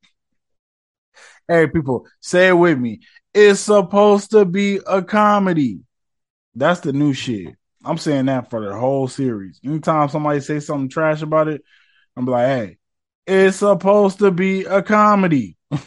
Hey, 1.47 1.67
people, 1.67 2.07
say 2.21 2.47
it 2.49 2.53
with 2.53 2.79
me. 2.79 3.01
It's 3.33 3.59
supposed 3.59 4.31
to 4.31 4.45
be 4.45 4.79
a 4.87 5.01
comedy. 5.01 5.81
That's 6.55 6.79
the 6.79 6.93
new 6.93 7.11
shit. 7.13 7.55
I'm 7.83 7.97
saying 7.97 8.27
that 8.27 8.49
for 8.49 8.65
the 8.65 8.73
whole 8.73 9.09
series. 9.09 9.59
Anytime 9.61 10.07
somebody 10.07 10.39
say 10.39 10.61
something 10.61 10.87
trash 10.87 11.21
about 11.21 11.49
it, 11.49 11.61
I'm 12.15 12.25
like, 12.25 12.45
hey, 12.45 12.77
it's 13.31 13.57
supposed 13.57 14.19
to 14.19 14.31
be 14.31 14.65
a 14.65 14.81
comedy. 14.83 15.57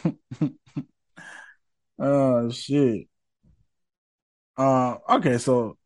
oh 1.99 2.49
shit. 2.51 3.07
Uh 4.57 4.97
okay, 5.09 5.37
so 5.37 5.77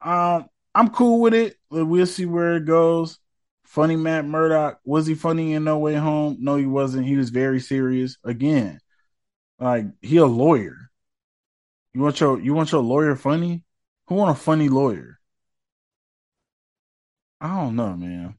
um 0.00 0.46
I'm 0.74 0.90
cool 0.90 1.20
with 1.20 1.34
it. 1.34 1.56
We'll 1.70 2.06
see 2.06 2.26
where 2.26 2.56
it 2.56 2.64
goes. 2.64 3.18
Funny 3.64 3.96
Matt 3.96 4.24
Murdock. 4.24 4.80
Was 4.84 5.06
he 5.06 5.14
funny 5.14 5.52
in 5.54 5.64
No 5.64 5.78
Way 5.78 5.94
Home? 5.94 6.36
No, 6.40 6.56
he 6.56 6.66
wasn't. 6.66 7.06
He 7.06 7.16
was 7.16 7.30
very 7.30 7.60
serious. 7.60 8.16
Again, 8.24 8.78
like 9.60 9.86
he 10.02 10.18
a 10.18 10.26
lawyer. 10.26 10.90
You 11.92 12.00
want 12.00 12.18
your 12.20 12.40
you 12.40 12.54
want 12.54 12.72
your 12.72 12.82
lawyer 12.82 13.14
funny? 13.16 13.62
Who 14.06 14.14
want 14.14 14.30
a 14.30 14.40
funny 14.40 14.68
lawyer? 14.70 15.18
I 17.40 17.48
don't 17.48 17.76
know, 17.76 17.96
man. 17.96 18.38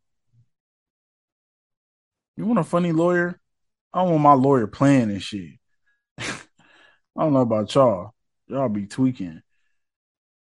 You 2.40 2.46
want 2.46 2.60
a 2.60 2.64
funny 2.64 2.94
lawyer? 2.94 3.38
I 3.94 4.04
want 4.04 4.22
my 4.22 4.32
lawyer 4.32 4.66
playing 4.66 5.12
and 5.12 5.22
shit. 5.22 5.60
I 6.18 6.24
don't 7.18 7.34
know 7.34 7.42
about 7.42 7.76
y'all. 7.76 8.14
Y'all 8.48 8.70
be 8.70 8.86
tweaking. 8.86 9.42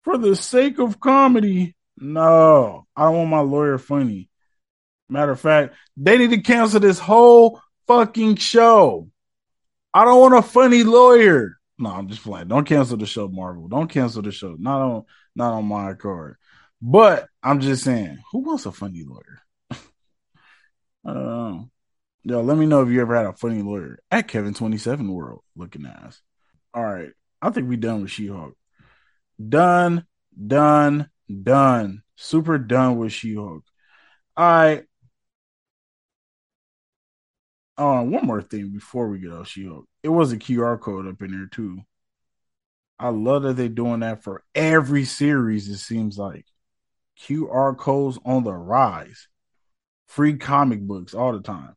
For 0.03 0.17
the 0.17 0.35
sake 0.35 0.77
of 0.79 0.99
comedy, 0.99 1.73
no, 1.97 2.85
I 2.97 3.05
don't 3.05 3.15
want 3.15 3.29
my 3.29 3.39
lawyer 3.39 3.77
funny. 3.77 4.29
Matter 5.07 5.31
of 5.31 5.39
fact, 5.39 5.73
they 5.95 6.17
need 6.17 6.31
to 6.31 6.41
cancel 6.41 6.81
this 6.81 6.99
whole 6.99 7.61
fucking 7.87 8.35
show. 8.35 9.09
I 9.93 10.03
don't 10.03 10.19
want 10.19 10.35
a 10.35 10.41
funny 10.41 10.83
lawyer. 10.83 11.55
No, 11.79 11.91
I'm 11.91 12.09
just 12.09 12.23
playing. 12.23 12.49
Don't 12.49 12.67
cancel 12.67 12.97
the 12.97 13.05
show, 13.05 13.29
Marvel. 13.29 13.69
Don't 13.69 13.87
cancel 13.87 14.21
the 14.21 14.33
show. 14.33 14.57
Not 14.59 14.81
on 14.81 15.03
not 15.33 15.53
on 15.53 15.63
my 15.63 15.93
card. 15.93 16.35
But 16.81 17.29
I'm 17.41 17.61
just 17.61 17.85
saying, 17.85 18.17
who 18.33 18.39
wants 18.39 18.65
a 18.65 18.73
funny 18.73 19.05
lawyer? 19.07 19.39
Know. 21.05 21.69
Yo, 22.27 22.41
let 22.41 22.57
me 22.57 22.65
know 22.65 22.81
if 22.81 22.89
you 22.89 23.01
ever 23.01 23.15
had 23.15 23.27
a 23.27 23.33
funny 23.33 23.61
lawyer 23.61 23.99
at 24.09 24.27
Kevin27 24.27 25.09
World 25.09 25.41
looking 25.55 25.85
ass. 25.85 26.19
All 26.73 26.83
right. 26.83 27.11
I 27.39 27.51
think 27.51 27.69
we 27.69 27.77
done 27.77 28.01
with 28.01 28.09
She-Hulk. 28.09 28.55
Done, 29.47 30.07
done, 30.47 31.11
done. 31.43 32.01
Super 32.15 32.57
done 32.57 32.97
with 32.97 33.13
She-Hulk. 33.13 33.63
All 34.35 34.45
right. 34.45 34.85
Oh, 37.77 38.01
one 38.01 38.25
more 38.25 38.41
thing 38.41 38.71
before 38.71 39.07
we 39.07 39.19
get 39.19 39.31
off 39.31 39.49
Shield. 39.49 39.85
It 40.01 40.09
was 40.09 40.31
a 40.31 40.37
QR 40.37 40.79
code 40.81 41.07
up 41.07 41.21
in 41.21 41.29
there 41.31 41.45
too. 41.45 41.81
I 42.97 43.09
love 43.09 43.43
that 43.43 43.55
they're 43.55 43.69
doing 43.69 43.99
that 43.99 44.23
for 44.23 44.43
every 44.55 45.05
series, 45.05 45.69
it 45.69 45.77
seems 45.77 46.17
like. 46.17 46.45
QR 47.19 47.77
codes 47.77 48.17
on 48.25 48.43
the 48.43 48.53
rise. 48.53 49.27
Free 50.07 50.37
comic 50.37 50.81
books 50.81 51.13
all 51.13 51.33
the 51.33 51.41
time. 51.41 51.75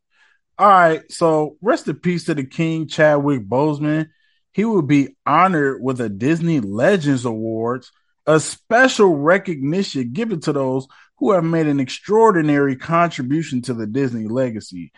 All 0.59 0.69
right, 0.69 1.11
so 1.12 1.57
rest 1.62 1.87
in 1.87 1.97
peace 1.97 2.25
to 2.25 2.35
the 2.35 2.45
King 2.45 2.88
Chadwick 2.88 3.47
Boseman. 3.47 4.09
He 4.53 4.65
will 4.65 4.83
be 4.83 5.17
honored 5.25 5.81
with 5.81 6.00
a 6.00 6.09
Disney 6.09 6.59
Legends 6.59 7.25
Awards, 7.25 7.93
a 8.27 8.41
special 8.41 9.15
recognition 9.15 10.12
given 10.12 10.41
to 10.41 10.53
those 10.53 10.88
who 11.19 11.31
have 11.31 11.45
made 11.45 11.69
an 11.69 11.79
extraordinary 11.79 12.75
contribution 12.75 13.62
to 13.62 13.75
the 13.75 13.87
Disney 13.87 14.27
legacy. 14.27 14.91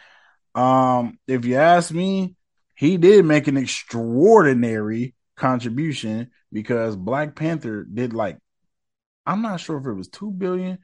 Um, 0.55 1.19
if 1.26 1.45
you 1.45 1.57
ask 1.57 1.93
me, 1.93 2.37
he 2.75 2.97
did 2.97 3.26
make 3.26 3.47
an 3.47 3.59
extraordinary 3.59 5.14
contribution 5.37 6.31
because 6.50 6.97
Black 6.97 7.37
Panther 7.37 7.85
did 7.85 8.14
like 8.14 8.38
I'm 9.26 9.43
not 9.43 9.61
sure 9.61 9.79
if 9.79 9.87
it 9.87 9.93
was 9.93 10.09
two 10.09 10.31
billion. 10.31 10.79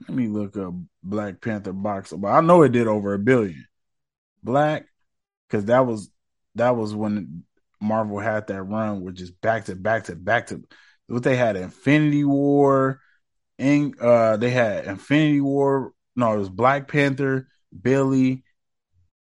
Let 0.00 0.16
me 0.16 0.28
look 0.28 0.56
up 0.56 0.72
Black 1.02 1.42
Panther 1.42 1.74
box, 1.74 2.12
but 2.12 2.28
I 2.28 2.40
know 2.40 2.62
it 2.62 2.72
did 2.72 2.86
over 2.86 3.12
a 3.12 3.18
billion. 3.18 3.67
Black 4.42 4.86
because 5.48 5.66
that 5.66 5.86
was 5.86 6.10
that 6.54 6.76
was 6.76 6.94
when 6.94 7.44
Marvel 7.80 8.18
had 8.18 8.46
that 8.48 8.62
run 8.62 9.02
with 9.02 9.16
just 9.16 9.40
back 9.40 9.66
to 9.66 9.76
back 9.76 10.04
to 10.04 10.16
back 10.16 10.48
to 10.48 10.62
what 11.06 11.22
they 11.22 11.36
had 11.36 11.56
Infinity 11.56 12.24
War, 12.24 13.00
and 13.58 13.98
uh 14.00 14.36
they 14.36 14.50
had 14.50 14.86
Infinity 14.86 15.40
War. 15.40 15.92
No, 16.16 16.34
it 16.34 16.38
was 16.38 16.48
Black 16.48 16.88
Panther, 16.88 17.48
Billy, 17.80 18.42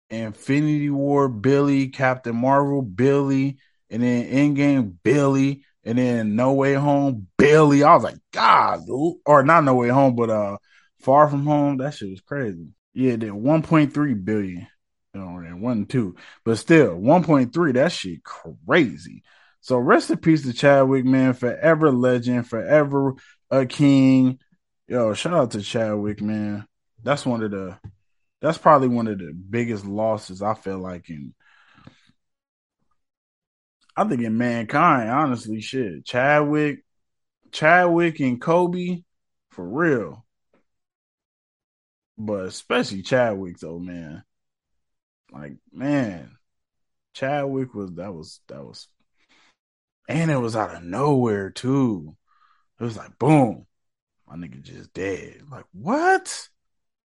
Infinity 0.10 0.90
War, 0.90 1.28
Billy, 1.28 1.90
Captain 1.90 2.36
Marvel, 2.36 2.82
Billy, 2.82 3.58
and 3.90 4.04
then 4.04 4.26
Endgame, 4.28 4.94
Billy, 5.04 5.64
and 5.84 5.98
then 5.98 6.36
No 6.36 6.54
Way 6.54 6.74
Home, 6.74 7.28
Billy. 7.38 7.84
I 7.84 7.94
was 7.96 8.04
like, 8.04 8.18
God, 8.32 8.86
dude. 8.86 9.16
or 9.26 9.44
not 9.44 9.64
No 9.64 9.76
Way 9.76 9.90
Home, 9.90 10.16
but 10.16 10.30
uh, 10.30 10.58
Far 11.02 11.28
From 11.28 11.46
Home. 11.46 11.78
That 11.78 11.94
shit 11.94 12.12
was 12.12 12.22
crazy. 12.22 12.68
Yeah, 12.94 13.16
then 13.16 13.42
1.3 13.42 14.24
billion. 14.24 14.68
Know, 15.14 15.38
and 15.38 15.62
one 15.62 15.86
two, 15.86 16.16
but 16.44 16.58
still 16.58 16.96
1.3. 16.98 17.74
That 17.74 17.92
shit 17.92 18.24
crazy. 18.24 19.22
So 19.62 19.78
rest 19.78 20.10
in 20.10 20.18
peace 20.18 20.42
to 20.44 20.54
Chadwick, 20.54 21.06
man. 21.06 21.34
Forever 21.34 21.92
legend, 21.92 22.50
forever 22.50 23.14
a 23.52 23.68
king. 23.68 24.40
Yo, 24.88 25.14
shout 25.14 25.34
out 25.34 25.52
to 25.52 25.62
Chadwick, 25.62 26.20
man. 26.20 26.66
That's 27.04 27.28
one 27.28 27.44
of 27.44 27.52
the 27.52 27.78
that's 28.42 28.58
probably 28.58 28.88
one 28.88 29.08
of 29.08 29.20
the 29.20 29.34
biggest 29.34 29.86
losses 29.86 30.42
I 30.42 30.56
feel 30.56 30.80
like 30.80 31.10
in 31.10 31.36
I 33.96 34.06
think 34.06 34.22
in 34.24 34.36
mankind, 34.38 35.12
honestly, 35.12 35.62
shit. 35.62 36.06
Chadwick, 36.06 36.84
Chadwick 37.52 38.20
and 38.20 38.42
Kobe, 38.42 39.04
for 39.52 39.68
real. 39.68 40.26
But 42.18 42.46
especially 42.48 43.04
Chadwick 43.04 43.60
though, 43.60 43.78
man. 43.78 44.24
Like, 45.34 45.54
man, 45.72 46.38
Chadwick 47.14 47.74
was 47.74 47.92
that 47.94 48.14
was 48.14 48.40
that 48.48 48.64
was 48.64 48.88
and 50.08 50.30
it 50.30 50.38
was 50.38 50.56
out 50.56 50.76
of 50.76 50.84
nowhere 50.84 51.50
too. 51.50 52.16
It 52.80 52.84
was 52.84 52.98
like 52.98 53.18
boom, 53.18 53.66
my 54.28 54.36
nigga 54.36 54.62
just 54.62 54.94
dead. 54.94 55.42
Like, 55.50 55.66
what? 55.74 56.50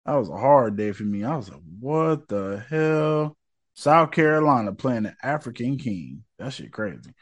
That 0.05 0.15
was 0.15 0.29
a 0.29 0.37
hard 0.37 0.75
day 0.75 0.91
for 0.91 1.03
me. 1.03 1.23
I 1.23 1.35
was 1.37 1.49
like, 1.49 1.61
what 1.79 2.27
the 2.27 2.63
hell? 2.69 3.37
South 3.75 4.11
Carolina 4.11 4.73
playing 4.73 5.03
the 5.03 5.15
African 5.23 5.77
King. 5.77 6.23
That 6.37 6.51
shit 6.51 6.73
crazy. 6.73 7.13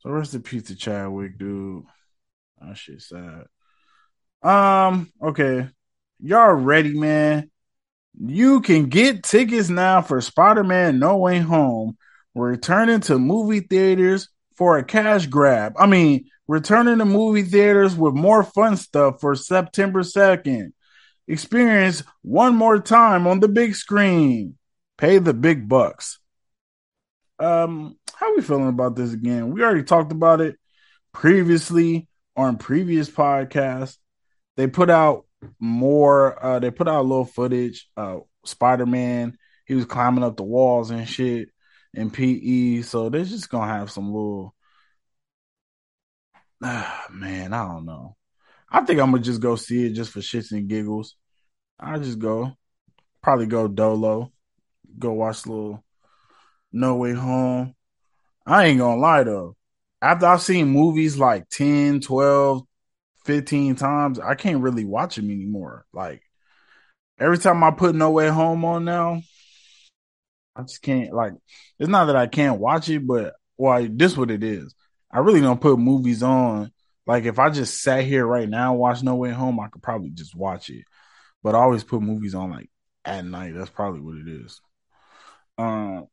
So 0.00 0.10
rest 0.10 0.34
in 0.34 0.42
peace 0.42 0.64
to 0.64 0.74
Chadwick, 0.74 1.38
dude. 1.38 1.84
That 2.60 2.76
shit 2.76 3.02
sad. 3.02 3.44
Um, 4.42 5.12
okay. 5.22 5.68
Y'all 6.20 6.52
ready, 6.52 6.98
man? 6.98 7.51
You 8.18 8.60
can 8.60 8.86
get 8.86 9.22
tickets 9.22 9.68
now 9.68 10.02
for 10.02 10.20
Spider-Man 10.20 10.98
No 10.98 11.16
Way 11.16 11.38
Home. 11.38 11.96
returning 12.34 13.00
to 13.00 13.18
movie 13.18 13.60
theaters 13.60 14.28
for 14.56 14.78
a 14.78 14.84
cash 14.84 15.26
grab. 15.26 15.74
I 15.78 15.86
mean, 15.86 16.26
returning 16.48 16.98
to 16.98 17.04
movie 17.04 17.42
theaters 17.42 17.94
with 17.94 18.14
more 18.14 18.42
fun 18.42 18.76
stuff 18.76 19.20
for 19.20 19.34
September 19.34 20.02
2nd 20.02 20.72
experience 21.28 22.02
one 22.22 22.54
more 22.56 22.78
time 22.78 23.26
on 23.26 23.40
the 23.40 23.48
big 23.48 23.74
screen. 23.74 24.56
Pay 24.98 25.18
the 25.18 25.34
big 25.34 25.68
bucks. 25.68 26.18
Um, 27.38 27.96
how 28.14 28.30
are 28.30 28.36
we 28.36 28.42
feeling 28.42 28.68
about 28.68 28.94
this 28.96 29.12
again? 29.12 29.50
We 29.50 29.62
already 29.62 29.82
talked 29.82 30.12
about 30.12 30.40
it 30.40 30.56
previously 31.12 32.08
on 32.36 32.56
previous 32.56 33.10
podcasts. 33.10 33.96
They 34.56 34.66
put 34.66 34.90
out 34.90 35.26
more 35.58 36.44
uh 36.44 36.58
they 36.58 36.70
put 36.70 36.88
out 36.88 37.00
a 37.00 37.08
little 37.08 37.24
footage. 37.24 37.88
Uh 37.96 38.18
Spider-Man, 38.44 39.36
he 39.66 39.74
was 39.74 39.84
climbing 39.84 40.24
up 40.24 40.36
the 40.36 40.42
walls 40.42 40.90
and 40.90 41.08
shit 41.08 41.48
in 41.94 42.10
PE. 42.10 42.82
So 42.82 43.08
they're 43.08 43.24
just 43.24 43.50
gonna 43.50 43.72
have 43.72 43.90
some 43.90 44.06
little 44.06 44.54
man, 47.10 47.52
I 47.52 47.66
don't 47.66 47.84
know. 47.84 48.16
I 48.70 48.80
think 48.80 49.00
I'm 49.00 49.10
gonna 49.10 49.22
just 49.22 49.40
go 49.40 49.56
see 49.56 49.86
it 49.86 49.92
just 49.92 50.12
for 50.12 50.20
shits 50.20 50.52
and 50.52 50.68
giggles. 50.68 51.16
I 51.78 51.98
just 51.98 52.18
go, 52.18 52.52
probably 53.22 53.46
go 53.46 53.68
dolo, 53.68 54.32
go 54.98 55.12
watch 55.12 55.46
little 55.46 55.84
No 56.72 56.96
Way 56.96 57.12
Home. 57.12 57.74
I 58.46 58.66
ain't 58.66 58.78
gonna 58.78 59.00
lie 59.00 59.24
though. 59.24 59.56
After 60.00 60.26
I've 60.26 60.42
seen 60.42 60.68
movies 60.68 61.18
like 61.18 61.48
10, 61.48 62.00
12, 62.00 62.62
15 63.24 63.76
times, 63.76 64.18
I 64.18 64.34
can't 64.34 64.62
really 64.62 64.84
watch 64.84 65.16
them 65.16 65.30
anymore. 65.30 65.86
Like 65.92 66.22
every 67.18 67.38
time 67.38 67.62
I 67.62 67.70
put 67.70 67.94
No 67.94 68.10
Way 68.10 68.28
Home 68.28 68.64
on 68.64 68.84
now, 68.84 69.22
I 70.56 70.62
just 70.62 70.82
can't 70.82 71.12
like 71.12 71.32
it's 71.78 71.88
not 71.88 72.06
that 72.06 72.16
I 72.16 72.26
can't 72.26 72.60
watch 72.60 72.88
it, 72.88 73.06
but 73.06 73.34
well, 73.56 73.86
this 73.90 74.16
what 74.16 74.30
it 74.30 74.42
is. 74.42 74.74
I 75.10 75.18
really 75.18 75.40
don't 75.40 75.60
put 75.60 75.78
movies 75.78 76.22
on 76.22 76.72
like 77.06 77.24
if 77.24 77.38
I 77.38 77.50
just 77.50 77.82
sat 77.82 78.04
here 78.04 78.26
right 78.26 78.48
now 78.48 78.74
watch 78.74 79.02
No 79.02 79.16
Way 79.16 79.30
Home, 79.30 79.58
I 79.60 79.68
could 79.68 79.82
probably 79.82 80.10
just 80.10 80.34
watch 80.34 80.70
it. 80.70 80.84
But 81.42 81.54
I 81.54 81.58
always 81.58 81.84
put 81.84 82.02
movies 82.02 82.34
on 82.34 82.50
like 82.50 82.70
at 83.04 83.24
night. 83.24 83.54
That's 83.54 83.70
probably 83.70 84.00
what 84.00 84.16
it 84.16 84.28
is. 84.28 84.60
Um, 85.58 86.06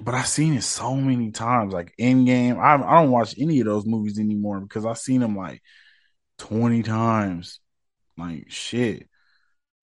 but 0.00 0.14
I've 0.14 0.26
seen 0.26 0.54
it 0.54 0.62
so 0.62 0.96
many 0.96 1.30
times. 1.30 1.72
Like 1.72 1.94
Endgame, 2.00 2.58
I 2.58 2.74
I 2.74 3.02
don't 3.02 3.10
watch 3.10 3.34
any 3.38 3.60
of 3.60 3.66
those 3.66 3.86
movies 3.86 4.18
anymore 4.18 4.60
because 4.60 4.86
I've 4.86 4.98
seen 4.98 5.20
them 5.20 5.36
like 5.36 5.62
twenty 6.42 6.82
times. 6.82 7.60
Like 8.18 8.50
shit, 8.50 9.08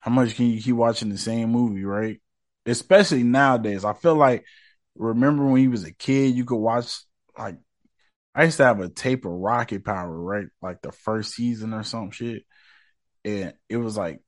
how 0.02 0.12
much 0.12 0.36
can 0.36 0.48
you 0.48 0.62
keep 0.62 0.76
watching 0.76 1.10
the 1.10 1.18
same 1.18 1.52
movie, 1.52 1.86
right? 1.86 2.22
Especially 2.66 3.24
nowadays. 3.24 3.86
I 3.86 3.94
feel 3.94 4.16
like 4.16 4.46
remember 4.96 5.46
when 5.46 5.64
you 5.64 5.72
was 5.72 5.86
a 5.86 5.94
kid, 5.94 6.36
you 6.36 6.44
could 6.44 6.58
watch 6.58 7.00
like 7.38 7.58
I 8.36 8.44
used 8.44 8.58
to 8.58 8.66
have 8.66 8.82
a 8.82 8.90
tape 8.90 9.24
of 9.24 9.32
Rocket 9.32 9.86
Power, 9.86 10.18
right? 10.18 10.48
Like 10.62 10.82
the 10.82 10.92
first 10.92 11.34
season 11.34 11.74
or 11.74 11.84
some 11.84 12.12
shit. 12.12 12.44
And 13.24 13.54
it 13.70 13.78
was 13.78 13.96
like 13.96 14.20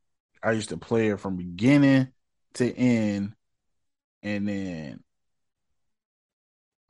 I 0.41 0.53
used 0.53 0.69
to 0.69 0.77
play 0.77 1.09
it 1.09 1.19
from 1.19 1.35
beginning 1.35 2.07
to 2.53 2.73
end. 2.73 3.33
And 4.23 4.47
then 4.47 5.03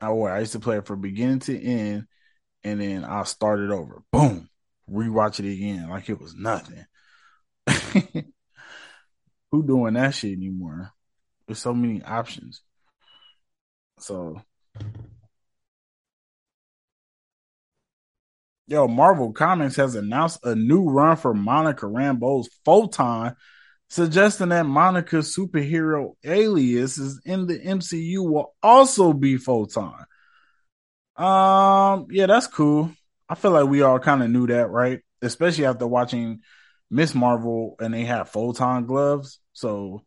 oh 0.00 0.22
I 0.22 0.38
used 0.38 0.52
to 0.52 0.60
play 0.60 0.78
it 0.78 0.86
from 0.86 1.00
beginning 1.00 1.40
to 1.40 1.60
end. 1.60 2.06
And 2.62 2.80
then 2.80 3.04
I'll 3.04 3.24
start 3.24 3.58
it 3.58 3.70
over. 3.70 4.04
Boom. 4.12 4.48
Rewatch 4.92 5.40
it 5.40 5.50
again 5.52 5.88
like 5.88 6.08
it 6.08 6.20
was 6.20 6.34
nothing. 6.34 6.84
Who 9.50 9.66
doing 9.66 9.94
that 9.94 10.14
shit 10.14 10.32
anymore? 10.32 10.92
There's 11.46 11.58
so 11.58 11.74
many 11.74 12.02
options. 12.02 12.62
So 13.98 14.42
Yo, 18.72 18.88
Marvel 18.88 19.32
Comics 19.32 19.76
has 19.76 19.96
announced 19.96 20.38
a 20.44 20.54
new 20.54 20.84
run 20.88 21.16
for 21.16 21.34
Monica 21.34 21.84
Rambeau's 21.84 22.48
Photon, 22.64 23.34
suggesting 23.90 24.48
that 24.48 24.64
Monica's 24.64 25.36
superhero 25.36 26.12
alias 26.24 26.96
is 26.96 27.20
in 27.26 27.46
the 27.46 27.58
MCU 27.58 28.26
will 28.26 28.54
also 28.62 29.12
be 29.12 29.36
Photon. 29.36 30.06
Um, 31.16 32.06
yeah, 32.10 32.24
that's 32.24 32.46
cool. 32.46 32.92
I 33.28 33.34
feel 33.34 33.52
like 33.52 33.68
we 33.68 33.82
all 33.82 33.98
kind 33.98 34.22
of 34.22 34.30
knew 34.30 34.46
that, 34.48 34.70
right? 34.70 35.00
Especially 35.22 35.66
after 35.66 35.86
watching 35.86 36.40
Miss 36.90 37.14
Marvel 37.14 37.76
and 37.80 37.94
they 37.94 38.04
had 38.04 38.28
photon 38.28 38.86
gloves. 38.86 39.40
So 39.52 40.04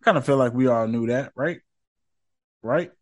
I 0.00 0.04
kind 0.04 0.16
of 0.16 0.24
feel 0.24 0.36
like 0.36 0.54
we 0.54 0.68
all 0.68 0.86
knew 0.86 1.08
that, 1.08 1.32
right? 1.34 1.60
Right? 2.62 2.92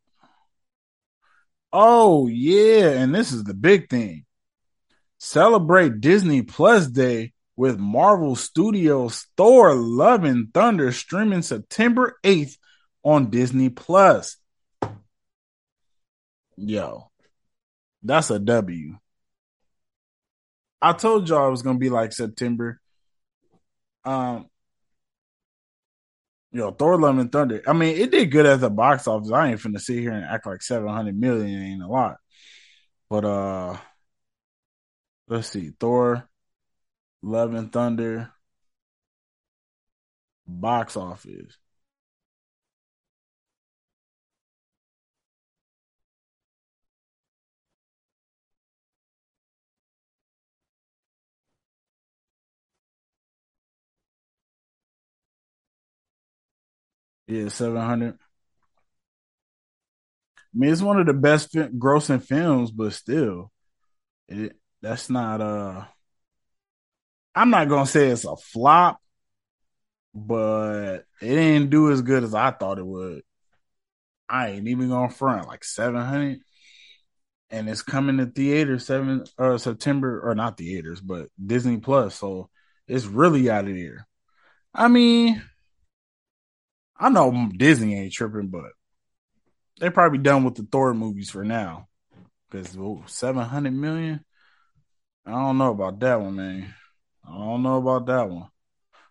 Oh, 1.73 2.27
yeah. 2.27 2.91
And 2.91 3.15
this 3.15 3.33
is 3.33 3.45
the 3.45 3.55
big 3.55 3.91
thing. 3.91 4.25
Celebrate 5.19 6.01
Disney 6.01 6.43
Plus 6.43 6.87
Day 6.87 7.33
with 7.57 7.79
Marvel 7.79 8.37
Studios 8.37 9.27
Thor 9.37 9.75
Love 9.75 10.25
and 10.25 10.53
Thunder 10.53 10.93
streaming 10.93 11.43
September 11.43 12.17
8th 12.23 12.57
on 13.03 13.31
Disney 13.31 13.71
Plus. 13.71 14.37
Yo, 16.57 17.11
that's 18.03 18.31
a 18.31 18.39
W. 18.39 18.97
I 20.81 20.93
told 20.93 21.29
y'all 21.29 21.49
it 21.49 21.51
was 21.51 21.63
gonna 21.63 21.79
be 21.79 21.91
like 21.91 22.13
September. 22.13 22.81
Um, 24.05 24.49
yo, 26.53 26.71
Thor 26.71 26.99
Love 27.01 27.19
and 27.19 27.31
Thunder. 27.33 27.63
I 27.67 27.73
mean, 27.73 27.97
it 27.97 28.11
did 28.11 28.31
good 28.31 28.47
at 28.47 28.61
the 28.61 28.71
box 28.71 29.07
office. 29.07 29.31
I 29.31 29.51
ain't 29.51 29.61
finna 29.61 29.81
sit 29.81 29.99
here 29.99 30.13
and 30.13 30.25
act 30.25 30.47
like 30.47 30.63
seven 30.63 30.89
hundred 30.89 31.19
million 31.19 31.63
ain't 31.63 31.83
a 31.83 31.89
lot. 31.89 32.17
But 33.11 33.25
uh 33.25 33.77
let's 35.29 35.49
see, 35.51 35.73
Thor, 35.79 36.29
Love 37.23 37.55
and 37.55 37.73
Thunder, 37.73 38.33
box 40.47 40.97
office. 40.97 41.57
Yeah, 57.27 57.49
seven 57.49 57.77
hundred. 57.83 58.15
I 58.15 58.19
mean, 60.55 60.73
it's 60.73 60.83
one 60.83 60.99
of 60.99 61.07
the 61.07 61.13
best 61.13 61.53
fi- 61.53 61.69
grossing 61.69 62.23
films, 62.23 62.71
but 62.71 62.93
still, 62.93 63.53
it 64.29 64.57
that's 64.83 65.11
not 65.11 65.41
uh 65.43 65.87
I'm 67.35 67.51
not 67.51 67.69
gonna 67.69 67.87
say 67.87 68.09
it's 68.09 68.25
a 68.25 68.37
flop, 68.37 69.01
but 70.15 71.05
it 71.21 71.35
didn't 71.35 71.71
do 71.71 71.91
as 71.93 72.03
good 72.03 72.25
as 72.25 72.35
I 72.35 72.51
thought 72.51 72.79
it 72.79 72.87
would. 72.87 73.23
I 74.29 74.49
ain't 74.51 74.69
even 74.69 74.89
gonna 74.89 75.11
front 75.11 75.47
like 75.49 75.65
seven 75.65 76.01
hundred, 76.01 76.41
and 77.51 77.69
it's 77.69 77.83
coming 77.83 78.19
to 78.19 78.27
theaters 78.27 78.87
seven 78.87 79.25
uh 79.39 79.59
September 79.59 80.21
or 80.29 80.35
not 80.35 80.57
theaters, 80.59 81.01
but 81.01 81.29
Disney 81.45 81.79
Plus. 81.79 82.15
So 82.17 82.51
it's 82.89 83.07
really 83.07 83.49
out 83.51 83.69
of 83.69 83.75
there. 83.75 84.07
I 84.75 84.89
mean, 84.89 85.43
I 86.99 87.09
know 87.11 87.51
Disney 87.55 87.99
ain't 87.99 88.13
tripping, 88.13 88.49
but 88.49 88.71
they 89.81 89.91
probably 89.91 90.19
done 90.19 90.45
with 90.45 90.55
the 90.55 90.67
Thor 90.71 90.95
movies 90.95 91.31
for 91.31 91.45
now. 91.45 91.89
Because 92.51 92.77
seven 93.07 93.43
hundred 93.43 93.75
million, 93.75 94.25
I 95.27 95.33
don't 95.33 95.59
know 95.59 95.73
about 95.73 95.99
that 96.01 96.21
one, 96.21 96.37
man. 96.37 96.75
I 97.29 97.37
don't 97.37 97.63
know 97.63 97.77
about 97.79 98.07
that 98.07 98.31
one. 98.31 98.49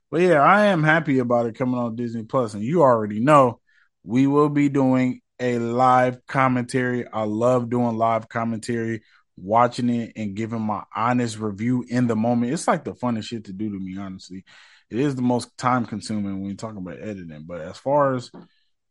But 0.09 0.21
yeah, 0.21 0.41
I 0.41 0.67
am 0.67 0.83
happy 0.83 1.19
about 1.19 1.45
it 1.47 1.57
coming 1.57 1.77
on 1.77 1.95
Disney 1.95 2.23
Plus, 2.23 2.53
and 2.53 2.63
you 2.63 2.81
already 2.81 3.19
know 3.19 3.59
we 4.03 4.25
will 4.27 4.49
be 4.49 4.69
doing 4.69 5.21
a 5.39 5.59
live 5.59 6.25
commentary. 6.25 7.05
I 7.07 7.23
love 7.23 7.69
doing 7.69 7.97
live 7.97 8.29
commentary, 8.29 9.03
watching 9.35 9.89
it 9.89 10.13
and 10.15 10.35
giving 10.35 10.61
my 10.61 10.83
honest 10.95 11.37
review 11.37 11.83
in 11.87 12.07
the 12.07 12.15
moment. 12.15 12.53
It's 12.53 12.67
like 12.67 12.85
the 12.85 12.93
funnest 12.93 13.25
shit 13.25 13.45
to 13.45 13.53
do 13.53 13.69
to 13.69 13.77
me, 13.77 13.97
honestly. 13.97 14.45
It 14.89 14.99
is 14.99 15.15
the 15.15 15.21
most 15.21 15.57
time 15.57 15.85
consuming 15.85 16.41
when 16.41 16.51
you 16.51 16.55
talk 16.55 16.75
about 16.75 16.99
editing. 16.99 17.45
But 17.47 17.61
as 17.61 17.77
far 17.77 18.15
as 18.15 18.31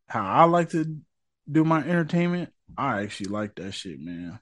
how 0.09 0.25
I 0.25 0.45
like 0.45 0.71
to 0.71 0.99
do 1.51 1.65
my 1.65 1.79
entertainment, 1.81 2.53
I 2.77 3.03
actually 3.03 3.31
like 3.31 3.55
that 3.57 3.73
shit, 3.73 4.01
man. 4.01 4.39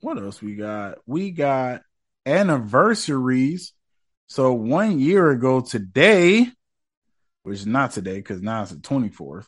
What 0.00 0.18
else 0.18 0.42
we 0.42 0.56
got? 0.56 0.98
We 1.06 1.30
got 1.30 1.82
anniversaries. 2.24 3.72
So 4.26 4.52
one 4.52 4.98
year 4.98 5.30
ago 5.30 5.60
today, 5.60 6.48
which 7.44 7.60
is 7.60 7.66
not 7.66 7.92
today 7.92 8.16
because 8.16 8.42
now 8.42 8.62
it's 8.62 8.72
the 8.72 8.78
24th, 8.78 9.46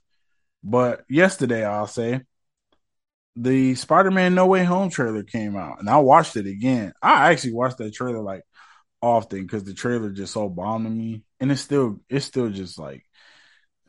but 0.62 1.04
yesterday 1.08 1.64
I'll 1.64 1.88
say 1.88 2.20
the 3.34 3.74
Spider-Man 3.74 4.34
No 4.34 4.46
Way 4.46 4.64
Home 4.64 4.90
trailer 4.90 5.22
came 5.22 5.56
out 5.56 5.80
and 5.80 5.88
I 5.88 5.98
watched 5.98 6.36
it 6.36 6.46
again. 6.46 6.92
I 7.02 7.30
actually 7.30 7.54
watched 7.54 7.78
that 7.78 7.94
trailer 7.94 8.22
like 8.22 8.42
often 9.00 9.42
because 9.42 9.64
the 9.64 9.74
trailer 9.74 10.10
just 10.10 10.32
so 10.32 10.48
bombed 10.48 10.90
me. 10.96 11.24
And 11.40 11.52
it's 11.52 11.60
still 11.60 12.00
it's 12.08 12.24
still 12.24 12.50
just 12.50 12.78
like 12.78 13.04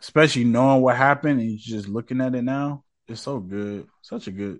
especially 0.01 0.45
knowing 0.45 0.81
what 0.81 0.95
happened 0.95 1.41
and 1.41 1.57
just 1.57 1.87
looking 1.87 2.21
at 2.21 2.35
it 2.35 2.43
now, 2.43 2.83
it's 3.07 3.21
so 3.21 3.39
good. 3.39 3.87
Such 4.01 4.27
a 4.27 4.31
good 4.31 4.59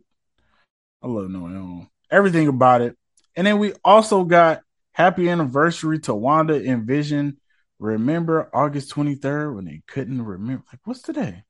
I 1.01 1.07
love 1.07 1.29
No 1.29 1.41
Way 1.41 1.53
Home. 1.53 1.89
Everything 2.11 2.47
about 2.47 2.81
it. 2.81 2.97
And 3.35 3.47
then 3.47 3.59
we 3.59 3.73
also 3.83 4.23
got 4.23 4.61
happy 4.91 5.29
anniversary 5.29 5.99
to 5.99 6.13
Wanda 6.13 6.55
and 6.55 6.85
Vision. 6.85 7.37
Remember 7.79 8.49
August 8.53 8.93
23rd 8.93 9.55
when 9.55 9.65
they 9.65 9.81
couldn't 9.87 10.21
remember 10.21 10.63
like 10.71 10.81
what's 10.83 11.01
today? 11.01 11.43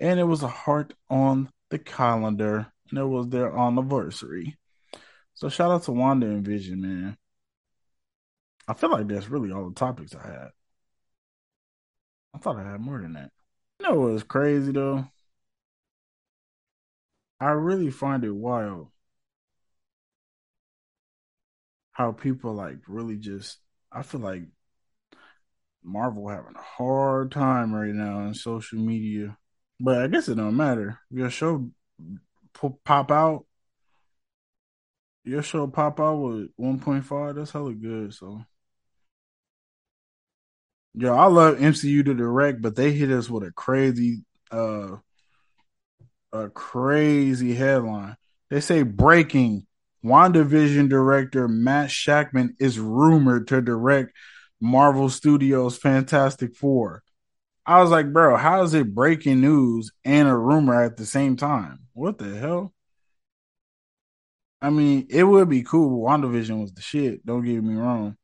And 0.00 0.18
it 0.18 0.24
was 0.24 0.42
a 0.42 0.48
heart 0.48 0.94
on 1.10 1.50
the 1.70 1.78
calendar 1.78 2.66
and 2.88 2.98
it 2.98 3.04
was 3.04 3.28
their 3.28 3.56
anniversary. 3.56 4.56
So 5.34 5.48
shout 5.48 5.70
out 5.70 5.82
to 5.84 5.92
Wanda 5.92 6.26
and 6.26 6.44
Vision, 6.44 6.80
man. 6.80 7.16
I 8.66 8.74
feel 8.74 8.90
like 8.90 9.08
that's 9.08 9.28
really 9.28 9.52
all 9.52 9.68
the 9.68 9.74
topics 9.74 10.14
I 10.14 10.26
had. 10.26 10.48
I 12.34 12.38
thought 12.38 12.56
I 12.56 12.70
had 12.70 12.80
more 12.80 13.00
than 13.00 13.12
that. 13.14 13.30
You 13.80 13.88
know 13.88 13.94
what's 14.00 14.22
crazy 14.22 14.72
though? 14.72 15.06
I 17.40 17.50
really 17.50 17.90
find 17.90 18.24
it 18.24 18.30
wild 18.30 18.88
how 21.92 22.12
people 22.12 22.54
like 22.54 22.78
really 22.88 23.16
just 23.16 23.58
I 23.92 24.02
feel 24.02 24.20
like 24.20 24.42
Marvel 25.82 26.28
having 26.28 26.56
a 26.56 26.62
hard 26.62 27.30
time 27.30 27.74
right 27.74 27.94
now 27.94 28.26
in 28.26 28.34
social 28.34 28.78
media. 28.78 29.36
But 29.78 29.98
I 29.98 30.06
guess 30.08 30.28
it 30.28 30.36
don't 30.36 30.56
matter. 30.56 30.98
Your 31.10 31.30
show 31.30 31.70
pop 32.84 33.10
out. 33.10 33.46
Your 35.24 35.42
show 35.42 35.66
pop 35.66 36.00
out 36.00 36.16
with 36.16 36.56
1.5. 36.56 37.36
That's 37.36 37.52
hella 37.52 37.74
good. 37.74 38.14
So 38.14 38.44
Yo, 40.96 41.12
I 41.12 41.26
love 41.26 41.58
MCU 41.58 42.04
to 42.04 42.14
direct, 42.14 42.62
but 42.62 42.76
they 42.76 42.92
hit 42.92 43.10
us 43.10 43.28
with 43.28 43.42
a 43.42 43.50
crazy, 43.50 44.24
uh, 44.52 44.96
a 46.32 46.48
crazy 46.50 47.54
headline. 47.54 48.16
They 48.48 48.60
say 48.60 48.84
breaking: 48.84 49.66
WandaVision 50.04 50.88
director 50.88 51.48
Matt 51.48 51.90
Shakman 51.90 52.50
is 52.60 52.78
rumored 52.78 53.48
to 53.48 53.60
direct 53.60 54.12
Marvel 54.60 55.10
Studios' 55.10 55.76
Fantastic 55.76 56.54
Four. 56.54 57.02
I 57.66 57.80
was 57.80 57.90
like, 57.90 58.12
bro, 58.12 58.36
how 58.36 58.62
is 58.62 58.74
it 58.74 58.94
breaking 58.94 59.40
news 59.40 59.90
and 60.04 60.28
a 60.28 60.36
rumor 60.36 60.80
at 60.80 60.96
the 60.96 61.06
same 61.06 61.36
time? 61.36 61.80
What 61.94 62.18
the 62.18 62.36
hell? 62.36 62.72
I 64.62 64.70
mean, 64.70 65.06
it 65.10 65.24
would 65.24 65.48
be 65.48 65.62
cool. 65.62 66.06
WandaVision 66.06 66.60
was 66.60 66.72
the 66.72 66.82
shit. 66.82 67.24
Don't 67.26 67.44
get 67.44 67.62
me 67.62 67.74
wrong. 67.74 68.16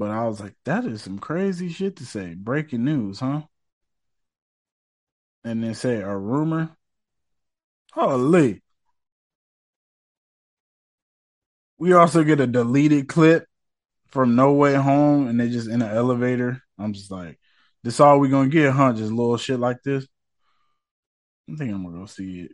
But 0.00 0.12
I 0.12 0.26
was 0.26 0.40
like, 0.40 0.54
that 0.64 0.86
is 0.86 1.02
some 1.02 1.18
crazy 1.18 1.68
shit 1.68 1.96
to 1.96 2.06
say. 2.06 2.32
Breaking 2.32 2.86
news, 2.86 3.20
huh? 3.20 3.42
And 5.44 5.62
then 5.62 5.74
say 5.74 5.96
a 5.96 6.16
rumor. 6.16 6.74
Holy. 7.92 8.62
We 11.76 11.92
also 11.92 12.24
get 12.24 12.40
a 12.40 12.46
deleted 12.46 13.08
clip 13.08 13.44
from 14.08 14.36
No 14.36 14.54
Way 14.54 14.72
Home, 14.74 15.28
and 15.28 15.38
they 15.38 15.50
just 15.50 15.68
in 15.68 15.82
an 15.82 15.94
elevator. 15.94 16.62
I'm 16.78 16.94
just 16.94 17.10
like, 17.10 17.38
this 17.82 18.00
all 18.00 18.20
we 18.20 18.30
gonna 18.30 18.48
get, 18.48 18.72
huh? 18.72 18.94
Just 18.94 19.12
little 19.12 19.36
shit 19.36 19.60
like 19.60 19.82
this. 19.82 20.06
I 21.46 21.56
think 21.56 21.74
I'm 21.74 21.84
gonna 21.84 21.98
go 21.98 22.06
see 22.06 22.40
it. 22.40 22.52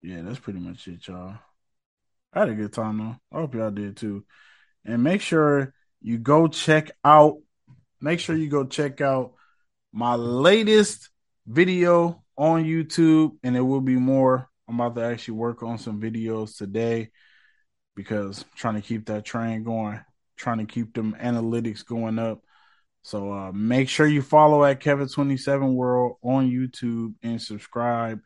Yeah, 0.00 0.22
that's 0.22 0.38
pretty 0.38 0.60
much 0.60 0.86
it, 0.86 1.08
y'all. 1.08 1.34
I 2.32 2.38
had 2.38 2.50
a 2.50 2.54
good 2.54 2.72
time 2.72 2.98
though. 2.98 3.16
I 3.36 3.40
hope 3.40 3.52
y'all 3.56 3.72
did 3.72 3.96
too 3.96 4.24
and 4.86 5.02
make 5.02 5.20
sure 5.20 5.74
you 6.00 6.18
go 6.18 6.48
check 6.48 6.90
out 7.04 7.36
make 8.00 8.20
sure 8.20 8.36
you 8.36 8.48
go 8.48 8.64
check 8.64 9.00
out 9.00 9.32
my 9.92 10.14
latest 10.14 11.10
video 11.46 12.22
on 12.36 12.64
YouTube 12.64 13.36
and 13.42 13.54
there 13.54 13.64
will 13.64 13.80
be 13.80 13.96
more. 13.96 14.48
I'm 14.68 14.80
about 14.80 14.96
to 15.00 15.06
actually 15.06 15.34
work 15.34 15.62
on 15.62 15.78
some 15.78 16.00
videos 16.00 16.56
today 16.56 17.10
because 17.94 18.42
I'm 18.42 18.48
trying 18.56 18.74
to 18.74 18.80
keep 18.82 19.06
that 19.06 19.24
train 19.24 19.64
going, 19.64 20.00
trying 20.36 20.58
to 20.58 20.66
keep 20.66 20.94
them 20.94 21.16
analytics 21.20 21.84
going 21.84 22.18
up. 22.18 22.40
So 23.02 23.32
uh, 23.32 23.52
make 23.52 23.88
sure 23.88 24.06
you 24.06 24.20
follow 24.20 24.64
at 24.64 24.80
Kevin27 24.80 25.74
World 25.74 26.16
on 26.22 26.50
YouTube 26.50 27.14
and 27.22 27.40
subscribe. 27.40 28.20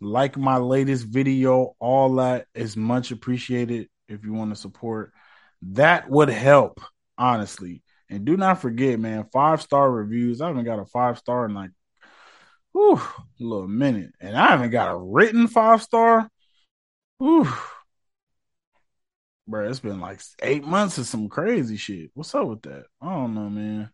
Like 0.00 0.36
my 0.38 0.56
latest 0.56 1.04
video, 1.06 1.74
all 1.80 2.14
that 2.16 2.46
is 2.54 2.76
much 2.76 3.10
appreciated 3.10 3.88
if 4.08 4.24
you 4.24 4.32
want 4.32 4.50
to 4.50 4.56
support 4.56 5.12
that 5.62 6.08
would 6.08 6.28
help, 6.28 6.80
honestly. 7.18 7.82
And 8.08 8.24
do 8.24 8.36
not 8.36 8.60
forget, 8.60 8.98
man, 8.98 9.26
five 9.32 9.62
star 9.62 9.90
reviews. 9.90 10.40
I 10.40 10.48
haven't 10.48 10.64
got 10.64 10.80
a 10.80 10.86
five 10.86 11.18
star 11.18 11.44
in 11.44 11.54
like 11.54 11.70
whew, 12.72 12.96
a 12.96 13.22
little 13.38 13.68
minute. 13.68 14.12
And 14.20 14.36
I 14.36 14.48
haven't 14.48 14.70
got 14.70 14.92
a 14.92 14.96
written 14.96 15.46
five 15.48 15.82
star. 15.82 16.28
Whew. 17.18 17.48
Bro, 19.46 19.68
it's 19.68 19.80
been 19.80 20.00
like 20.00 20.20
eight 20.42 20.64
months 20.64 20.98
of 20.98 21.06
some 21.06 21.28
crazy 21.28 21.76
shit. 21.76 22.10
What's 22.14 22.34
up 22.34 22.46
with 22.46 22.62
that? 22.62 22.84
I 23.02 23.12
don't 23.12 23.34
know, 23.34 23.50
man. 23.50 23.90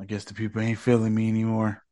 I 0.00 0.04
guess 0.04 0.24
the 0.24 0.34
people 0.34 0.60
ain't 0.60 0.78
feeling 0.78 1.14
me 1.14 1.28
anymore. 1.28 1.82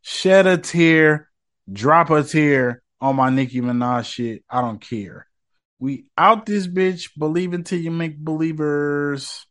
Shed 0.00 0.46
a 0.46 0.56
tear, 0.56 1.28
drop 1.70 2.10
a 2.10 2.22
tear 2.22 2.82
on 3.00 3.16
my 3.16 3.28
Nicki 3.28 3.60
Minaj 3.60 4.06
shit. 4.06 4.44
I 4.48 4.60
don't 4.62 4.80
care. 4.80 5.26
We 5.78 6.06
out 6.16 6.46
this 6.46 6.66
bitch. 6.66 7.10
Believe 7.18 7.52
until 7.52 7.78
you 7.78 7.90
make 7.90 8.18
believers. 8.18 9.46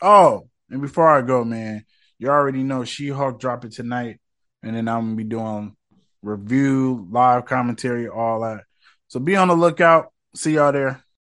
Oh, 0.00 0.48
and 0.70 0.80
before 0.82 1.08
I 1.08 1.22
go, 1.22 1.44
man, 1.44 1.84
you 2.18 2.28
already 2.28 2.62
know 2.62 2.84
She 2.84 3.08
Hulk 3.08 3.40
dropping 3.40 3.70
tonight, 3.70 4.20
and 4.62 4.76
then 4.76 4.88
I'm 4.88 5.04
gonna 5.04 5.16
be 5.16 5.24
doing 5.24 5.76
review, 6.22 7.06
live 7.10 7.46
commentary, 7.46 8.08
all 8.08 8.40
that. 8.40 8.64
So 9.08 9.20
be 9.20 9.36
on 9.36 9.48
the 9.48 9.54
lookout. 9.54 10.12
See 10.34 10.54
y'all 10.54 10.72
there. 10.72 11.05